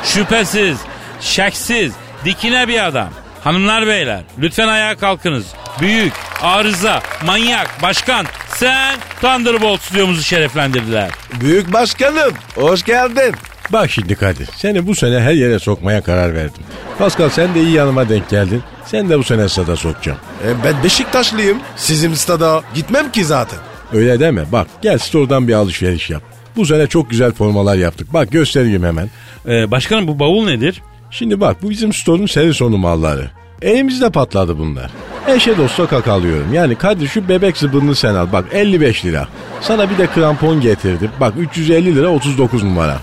Şüphesiz, 0.05 0.79
şeksiz, 1.21 1.93
dikine 2.25 2.69
bir 2.69 2.87
adam. 2.87 3.09
Hanımlar 3.45 3.87
beyler 3.87 4.21
lütfen 4.39 4.69
ayağa 4.69 4.97
kalkınız. 4.97 5.47
Büyük, 5.81 6.13
arıza, 6.43 7.03
manyak, 7.27 7.83
başkan 7.83 8.27
sen 8.49 8.97
Thunderbolt 9.21 9.81
stüdyomuzu 9.81 10.23
şereflendirdiler. 10.23 11.11
Büyük 11.41 11.73
başkanım 11.73 12.33
hoş 12.55 12.83
geldin. 12.85 13.35
Bak 13.73 13.91
şimdi 13.91 14.15
Kadir 14.15 14.49
seni 14.57 14.87
bu 14.87 14.95
sene 14.95 15.21
her 15.21 15.33
yere 15.33 15.59
sokmaya 15.59 16.03
karar 16.03 16.35
verdim. 16.35 16.63
Pascal 16.99 17.29
sen 17.29 17.55
de 17.55 17.61
iyi 17.63 17.71
yanıma 17.73 18.09
denk 18.09 18.31
geldin. 18.31 18.63
Sen 18.87 19.09
de 19.09 19.19
bu 19.19 19.25
sene 19.25 19.49
stada 19.49 19.77
sokacağım. 19.77 20.19
E, 20.47 20.65
ben 20.65 20.85
Beşiktaşlıyım. 20.85 21.59
Sizin 21.77 22.15
stada 22.15 22.63
gitmem 22.75 23.13
ki 23.13 23.25
zaten. 23.25 23.59
Öyle 23.93 24.21
deme 24.21 24.53
bak 24.53 24.67
gel 24.83 24.99
store'dan 24.99 25.49
bir 25.49 25.53
alışveriş 25.55 26.11
yap. 26.11 26.23
Bu 26.57 26.67
sene 26.67 26.87
çok 26.87 27.11
güzel 27.11 27.33
formalar 27.33 27.77
yaptık. 27.77 28.13
Bak 28.13 28.33
göstereyim 28.33 28.85
hemen. 28.85 29.11
Ee, 29.49 29.71
başkanım 29.71 30.09
bu 30.09 30.19
bavul 30.19 30.45
nedir? 30.45 30.83
Şimdi 31.11 31.41
bak 31.41 31.63
bu 31.63 31.71
bizim 31.71 31.93
store'un 31.93 32.27
seri 32.27 32.55
sonu 32.55 32.79
malları. 32.79 33.31
Elimizde 33.63 34.11
patladı 34.11 34.59
bunlar. 34.59 34.91
Eşe 35.29 35.57
dosta 35.59 35.87
kakalıyorum. 35.87 36.55
Yani 36.55 36.75
Kadir 36.75 37.07
şu 37.07 37.29
bebek 37.29 37.57
zıbınını 37.57 37.95
sen 37.95 38.15
al. 38.15 38.27
Bak 38.33 38.45
55 38.53 39.05
lira. 39.05 39.29
Sana 39.61 39.91
bir 39.91 39.99
de 39.99 40.07
krampon 40.07 40.61
getirdim. 40.61 41.11
Bak 41.21 41.35
350 41.39 41.97
lira 41.97 42.09
39 42.09 42.63
numara. 42.63 42.97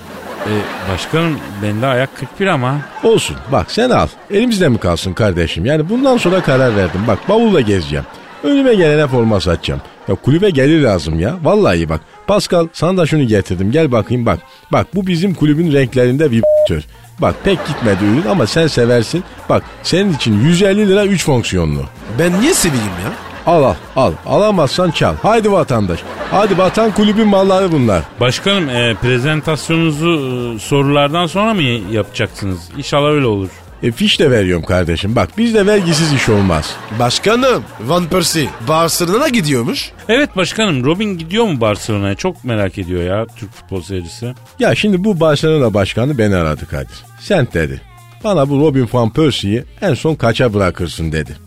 Ee, 0.48 0.92
başkanım 0.94 1.38
bende 1.64 1.86
ayak 1.86 2.18
41 2.18 2.48
ama. 2.48 2.76
Olsun 3.04 3.36
bak 3.52 3.72
sen 3.72 3.90
al. 3.90 4.08
Elimizde 4.32 4.70
mi 4.70 4.78
kalsın 4.78 5.14
kardeşim? 5.14 5.66
Yani 5.66 5.90
bundan 5.90 6.18
sonra 6.18 6.42
karar 6.42 6.76
verdim. 6.76 7.02
Bak 7.08 7.20
bavulla 7.30 7.62
gezeceğim. 7.62 8.06
Önüme 8.44 8.76
gelene 8.76 9.08
forma 9.08 9.40
satacağım. 9.40 9.82
Ya 10.08 10.16
kulübe 10.16 10.50
gelir 10.50 10.82
lazım 10.82 11.20
ya. 11.20 11.36
Vallahi 11.44 11.90
bak. 11.90 12.02
Pascal 12.28 12.68
sana 12.74 12.98
da 12.98 13.06
şunu 13.06 13.24
getirdim. 13.28 13.72
Gel 13.72 13.92
bakayım 13.92 14.26
bak. 14.26 14.40
Bak 14.72 14.88
bu 14.96 15.08
bizim 15.08 15.34
kulübün 15.34 15.74
renklerinde 15.74 16.32
bir 16.32 16.44
tür. 16.68 16.86
Bak 17.22 17.36
pek 17.44 17.68
gitmedi 17.68 18.06
ürün 18.06 18.30
ama 18.30 18.48
sen 18.48 18.68
seversin. 18.68 19.24
Bak 19.50 19.64
senin 19.84 20.14
için 20.14 20.40
150 20.42 20.88
lira 20.90 21.06
3 21.06 21.26
fonksiyonlu. 21.26 21.82
Ben 22.20 22.42
niye 22.42 22.54
seveyim 22.54 22.86
ya? 22.86 23.12
Al 23.54 23.64
al 23.64 23.76
al. 23.96 24.12
Alamazsan 24.26 24.92
çal. 24.92 25.16
Haydi 25.24 25.52
vatandaş. 25.52 26.00
Hadi 26.32 26.58
vatan 26.58 26.92
kulübün 26.92 27.28
malları 27.28 27.72
bunlar. 27.72 28.04
Başkanım 28.20 28.70
e, 28.70 28.96
prezentasiyonunuzu 29.02 30.10
e, 30.56 30.60
sorulardan 30.60 31.26
sonra 31.28 31.54
mı 31.54 31.62
yapacaksınız? 31.92 32.70
İnşallah 32.78 33.10
öyle 33.10 33.26
olur. 33.26 33.50
E 33.84 33.92
fiş 33.92 34.20
de 34.20 34.32
veriyorum 34.32 34.66
kardeşim. 34.66 35.16
Bak 35.16 35.38
bizde 35.38 35.66
vergisiz 35.66 36.14
iş 36.14 36.30
olmaz. 36.30 36.76
Başkanım 37.00 37.64
Van 37.82 38.06
Persie 38.06 38.50
Barcelona'ya 38.68 39.28
gidiyormuş. 39.28 39.92
Evet 40.10 40.36
başkanım 40.36 40.84
Robin 40.86 41.18
gidiyor 41.18 41.46
mu 41.46 41.62
Barcelona'ya? 41.62 42.16
Çok 42.16 42.44
merak 42.44 42.78
ediyor 42.78 43.04
ya 43.04 43.26
Türk 43.36 43.54
futbol 43.54 43.82
seyircisi. 43.82 44.34
Ya 44.60 44.76
şimdi 44.76 45.04
bu 45.04 45.20
Barcelona 45.20 45.74
başkanı 45.74 46.18
beni 46.18 46.36
aradı 46.36 46.68
Kadir. 46.68 47.06
Sen 47.20 47.48
dedi. 47.54 47.82
Bana 48.24 48.50
bu 48.50 48.60
Robin 48.60 48.90
Van 48.94 49.10
Persie'yi 49.10 49.64
en 49.82 49.94
son 49.94 50.16
kaça 50.16 50.54
bırakırsın 50.54 51.12
dedi. 51.12 51.38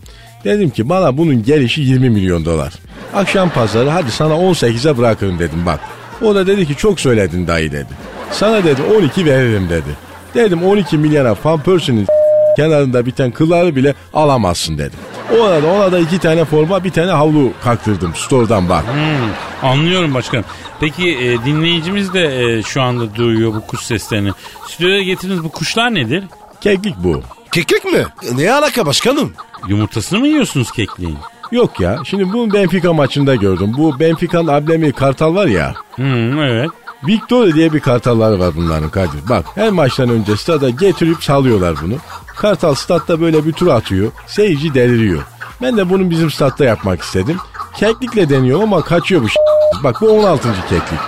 Dedim 0.43 0.69
ki 0.69 0.89
bana 0.89 1.17
bunun 1.17 1.43
gelişi 1.43 1.81
20 1.81 2.09
milyon 2.09 2.45
dolar. 2.45 2.73
Akşam 3.13 3.49
pazarı 3.49 3.89
hadi 3.89 4.11
sana 4.11 4.33
18'e 4.33 4.97
bırakırım 4.97 5.39
dedim 5.39 5.65
bak. 5.65 5.79
O 6.21 6.35
da 6.35 6.47
dedi 6.47 6.67
ki 6.67 6.75
çok 6.75 6.99
söyledin 6.99 7.47
dayı 7.47 7.71
dedi. 7.71 7.89
Sana 8.31 8.63
dedi 8.63 8.81
12 8.97 9.25
veririm 9.25 9.69
dedi. 9.69 9.89
Dedim 10.35 10.63
12 10.63 10.97
milyara 10.97 11.35
Van 11.43 11.59
Persie'nin 11.59 12.07
kenarında 12.55 13.05
biten 13.05 13.31
kılları 13.31 13.75
bile 13.75 13.93
alamazsın 14.13 14.77
dedim. 14.77 14.99
O 15.39 15.43
arada 15.43 15.67
ona 15.67 15.91
da 15.91 15.99
iki 15.99 16.19
tane 16.19 16.45
forma 16.45 16.83
bir 16.83 16.89
tane 16.91 17.11
havlu 17.11 17.51
kaktırdım 17.63 18.15
store'dan 18.15 18.69
bak. 18.69 18.83
Hmm, 18.83 19.69
anlıyorum 19.69 20.13
başkanım. 20.13 20.45
Peki 20.79 21.09
e, 21.17 21.45
dinleyicimiz 21.45 22.13
de 22.13 22.43
e, 22.43 22.63
şu 22.63 22.81
anda 22.81 23.15
duyuyor 23.15 23.53
bu 23.53 23.67
kuş 23.67 23.81
seslerini. 23.81 24.31
Stüdyoya 24.67 25.03
getirdiğiniz 25.03 25.43
bu 25.43 25.49
kuşlar 25.49 25.93
nedir? 25.95 26.23
Keklik 26.61 26.95
bu. 26.97 27.21
Keklik 27.51 27.85
mi? 27.85 28.05
Ne 28.35 28.53
alaka 28.53 28.85
başkanım? 28.85 29.33
Yumurtasını 29.67 30.19
mı 30.19 30.27
yiyorsunuz 30.27 30.71
kekliğin? 30.71 31.17
Yok 31.51 31.79
ya 31.79 31.97
şimdi 32.05 32.33
bunu 32.33 32.53
Benfica 32.53 32.93
maçında 32.93 33.35
gördüm. 33.35 33.73
Bu 33.77 33.99
Benfica'nın 33.99 34.47
ablemi 34.47 34.91
kartal 34.91 35.35
var 35.35 35.47
ya. 35.47 35.73
Hmm, 35.95 36.39
evet. 36.39 36.69
Victoria 37.07 37.55
diye 37.55 37.73
bir 37.73 37.79
kartalları 37.79 38.39
var 38.39 38.55
bunların 38.55 38.89
Kadir. 38.89 39.29
Bak 39.29 39.45
her 39.55 39.69
maçtan 39.69 40.09
önce 40.09 40.37
stada 40.37 40.69
getirip 40.69 41.23
salıyorlar 41.23 41.75
bunu. 41.81 41.95
Kartal 42.35 42.73
statta 42.75 43.21
böyle 43.21 43.45
bir 43.45 43.51
tur 43.53 43.67
atıyor. 43.67 44.11
Seyirci 44.27 44.73
deliriyor. 44.73 45.21
Ben 45.61 45.77
de 45.77 45.89
bunu 45.89 46.09
bizim 46.09 46.31
statta 46.31 46.65
yapmak 46.65 47.01
istedim. 47.01 47.37
Keklikle 47.75 48.29
deniyor 48.29 48.63
ama 48.63 48.81
kaçıyor 48.81 49.21
bu 49.23 49.29
ş- 49.29 49.35
Bak 49.83 50.01
bu 50.01 50.09
16. 50.09 50.47
keklik. 50.69 50.99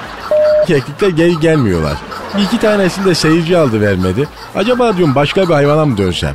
Keklikle 0.68 1.10
geri 1.10 1.40
gelmiyorlar. 1.40 1.94
Bir 2.38 2.42
iki 2.44 2.60
tanesini 2.60 3.06
de 3.06 3.16
seyirci 3.16 3.58
aldı 3.58 3.82
vermedi. 3.82 4.28
Acaba 4.56 4.98
diyorum 4.98 5.16
başka 5.16 5.50
bir 5.50 5.54
hayvana 5.54 5.86
mı 5.86 5.98
dönsem? 5.98 6.34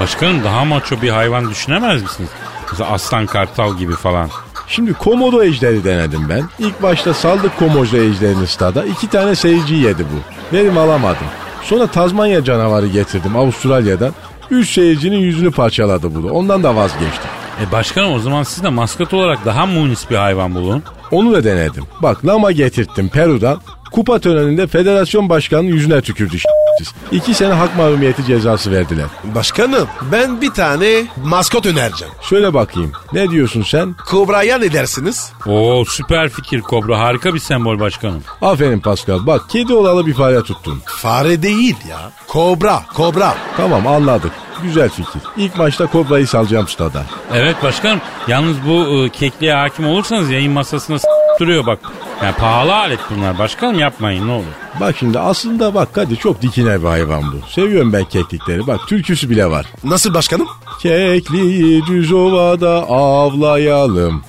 Başkanım 0.00 0.44
daha 0.44 0.64
maço 0.64 1.02
bir 1.02 1.10
hayvan 1.10 1.50
düşünemez 1.50 2.02
misiniz? 2.02 2.30
Mesela 2.72 2.90
aslan 2.90 3.26
kartal 3.26 3.76
gibi 3.76 3.92
falan. 3.94 4.28
Şimdi 4.68 4.92
komodo 4.92 5.42
ejderi 5.42 5.84
denedim 5.84 6.28
ben. 6.28 6.42
İlk 6.58 6.82
başta 6.82 7.14
saldık 7.14 7.58
komodo 7.58 7.96
ejderini 7.96 8.46
stada. 8.46 8.84
İki 8.84 9.08
tane 9.08 9.34
seyirci 9.34 9.74
yedi 9.74 10.04
bu. 10.04 10.56
Verim 10.56 10.78
alamadım. 10.78 11.26
Sonra 11.62 11.86
Tazmanya 11.86 12.44
canavarı 12.44 12.86
getirdim 12.86 13.36
Avustralya'dan. 13.36 14.12
Üç 14.50 14.70
seyircinin 14.70 15.18
yüzünü 15.18 15.50
parçaladı 15.50 16.14
bunu. 16.14 16.32
Ondan 16.32 16.62
da 16.62 16.76
vazgeçtim. 16.76 17.30
E 17.68 17.72
başkanım 17.72 18.12
o 18.12 18.18
zaman 18.18 18.42
siz 18.42 18.64
de 18.64 18.68
maskat 18.68 19.14
olarak 19.14 19.44
daha 19.44 19.66
munis 19.66 20.10
bir 20.10 20.16
hayvan 20.16 20.54
bulun. 20.54 20.82
Onu 21.10 21.32
da 21.32 21.44
denedim. 21.44 21.84
Bak 22.02 22.26
lama 22.26 22.52
getirttim 22.52 23.08
Peru'dan. 23.08 23.60
Kupa 23.92 24.18
töreninde 24.18 24.66
federasyon 24.66 25.28
başkanının 25.28 25.68
yüzüne 25.68 26.00
tükürdü 26.00 26.38
ş**siz. 26.84 26.94
İki 27.12 27.34
sene 27.34 27.52
hak 27.52 27.76
mahrumiyeti 27.76 28.24
cezası 28.24 28.72
verdiler. 28.72 29.06
Başkanım 29.24 29.88
ben 30.12 30.40
bir 30.40 30.50
tane 30.50 31.06
maskot 31.24 31.66
önereceğim. 31.66 32.14
Söyle 32.22 32.54
bakayım 32.54 32.92
ne 33.12 33.30
diyorsun 33.30 33.62
sen? 33.62 33.94
Kobra'ya 34.06 34.58
ne 34.58 34.72
dersiniz? 34.72 35.32
Oo 35.46 35.84
süper 35.84 36.28
fikir 36.28 36.60
Kobra 36.60 36.98
harika 36.98 37.34
bir 37.34 37.38
sembol 37.40 37.80
başkanım. 37.80 38.22
Aferin 38.42 38.80
Pascal 38.80 39.26
bak 39.26 39.50
kedi 39.50 39.72
olalı 39.74 40.06
bir 40.06 40.14
fare 40.14 40.42
tuttun. 40.42 40.82
Fare 40.86 41.42
değil 41.42 41.76
ya. 41.90 41.98
Kobra, 42.28 42.82
kobra. 42.94 43.34
Tamam 43.56 43.86
anladık. 43.86 44.32
Güzel 44.62 44.88
fikir. 44.88 45.22
İlk 45.36 45.56
maçta 45.58 45.86
kobrayı 45.86 46.26
salacağım 46.26 46.68
stada. 46.68 47.02
Evet 47.34 47.56
başkanım 47.62 48.00
yalnız 48.28 48.56
bu 48.68 49.04
e, 49.04 49.08
kekliğe 49.08 49.54
hakim 49.54 49.86
olursanız 49.86 50.30
yayın 50.30 50.52
masasına 50.52 50.98
s- 50.98 51.08
duruyor 51.40 51.66
bak. 51.66 51.78
Yani 52.22 52.34
pahalı 52.34 52.74
alet 52.76 52.98
bunlar 53.10 53.38
başkanım 53.38 53.78
yapmayın 53.78 54.28
ne 54.28 54.32
olur. 54.32 54.44
Bak 54.80 54.94
şimdi 54.98 55.18
aslında 55.18 55.74
bak 55.74 55.94
Kadir 55.94 56.16
çok 56.16 56.42
dikine 56.42 56.82
bir 56.82 56.86
hayvan 56.88 57.22
bu. 57.22 57.50
Seviyorum 57.50 57.92
ben 57.92 58.04
keklikleri. 58.04 58.66
Bak 58.66 58.80
türküsü 58.88 59.30
bile 59.30 59.50
var. 59.50 59.66
Nasıl 59.84 60.14
başkanım? 60.14 60.48
Kekliği 60.82 61.86
düz 61.86 62.12
ovada 62.12 62.70
avlayalım. 62.88 64.22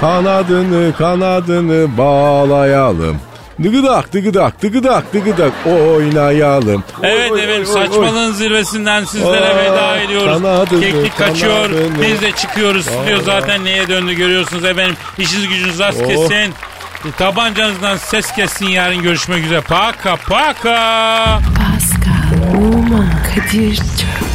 Kanadını 0.00 0.92
kanadını 0.98 1.98
bağlayalım. 1.98 3.16
Dıgıdak 3.62 4.12
dıgıdak 4.12 4.62
dıgıdak 4.62 5.12
dıgıdak 5.14 5.52
oynayalım. 5.66 6.84
Evet 7.02 7.30
Oy, 7.30 7.42
efendim 7.44 7.64
oy, 7.68 7.76
oy, 7.76 7.82
oy. 7.82 7.86
saçmalığın 7.86 8.32
zirvesinden 8.32 9.04
sizlere 9.04 9.48
Aa, 9.54 9.56
veda 9.56 9.96
ediyoruz. 9.96 10.42
kanadını, 10.42 10.80
Keklik 10.80 11.18
kaçıyor. 11.18 11.54
kanadını. 11.70 12.02
Biz 12.02 12.20
de 12.22 12.32
çıkıyoruz. 12.32 12.84
Stüdyo 12.86 13.18
zaten 13.24 13.64
neye 13.64 13.88
döndü 13.88 14.12
görüyorsunuz 14.14 14.64
efendim. 14.64 14.96
İşiniz 15.18 15.48
gücünüz 15.48 15.78
rast 15.78 15.98
Oh. 16.04 16.08
kessin. 16.08 16.54
Tabancanızdan 17.18 17.96
ses 17.96 18.32
kessin 18.32 18.66
yarın 18.68 19.02
görüşmek 19.02 19.44
üzere. 19.44 19.60
Paka 19.60 20.16
paka. 20.16 21.38
Pascal, 21.56 22.54
Oman, 22.56 23.10
Kadir 23.34 23.76
çok 23.76 23.84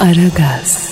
Aragaz. 0.00 0.89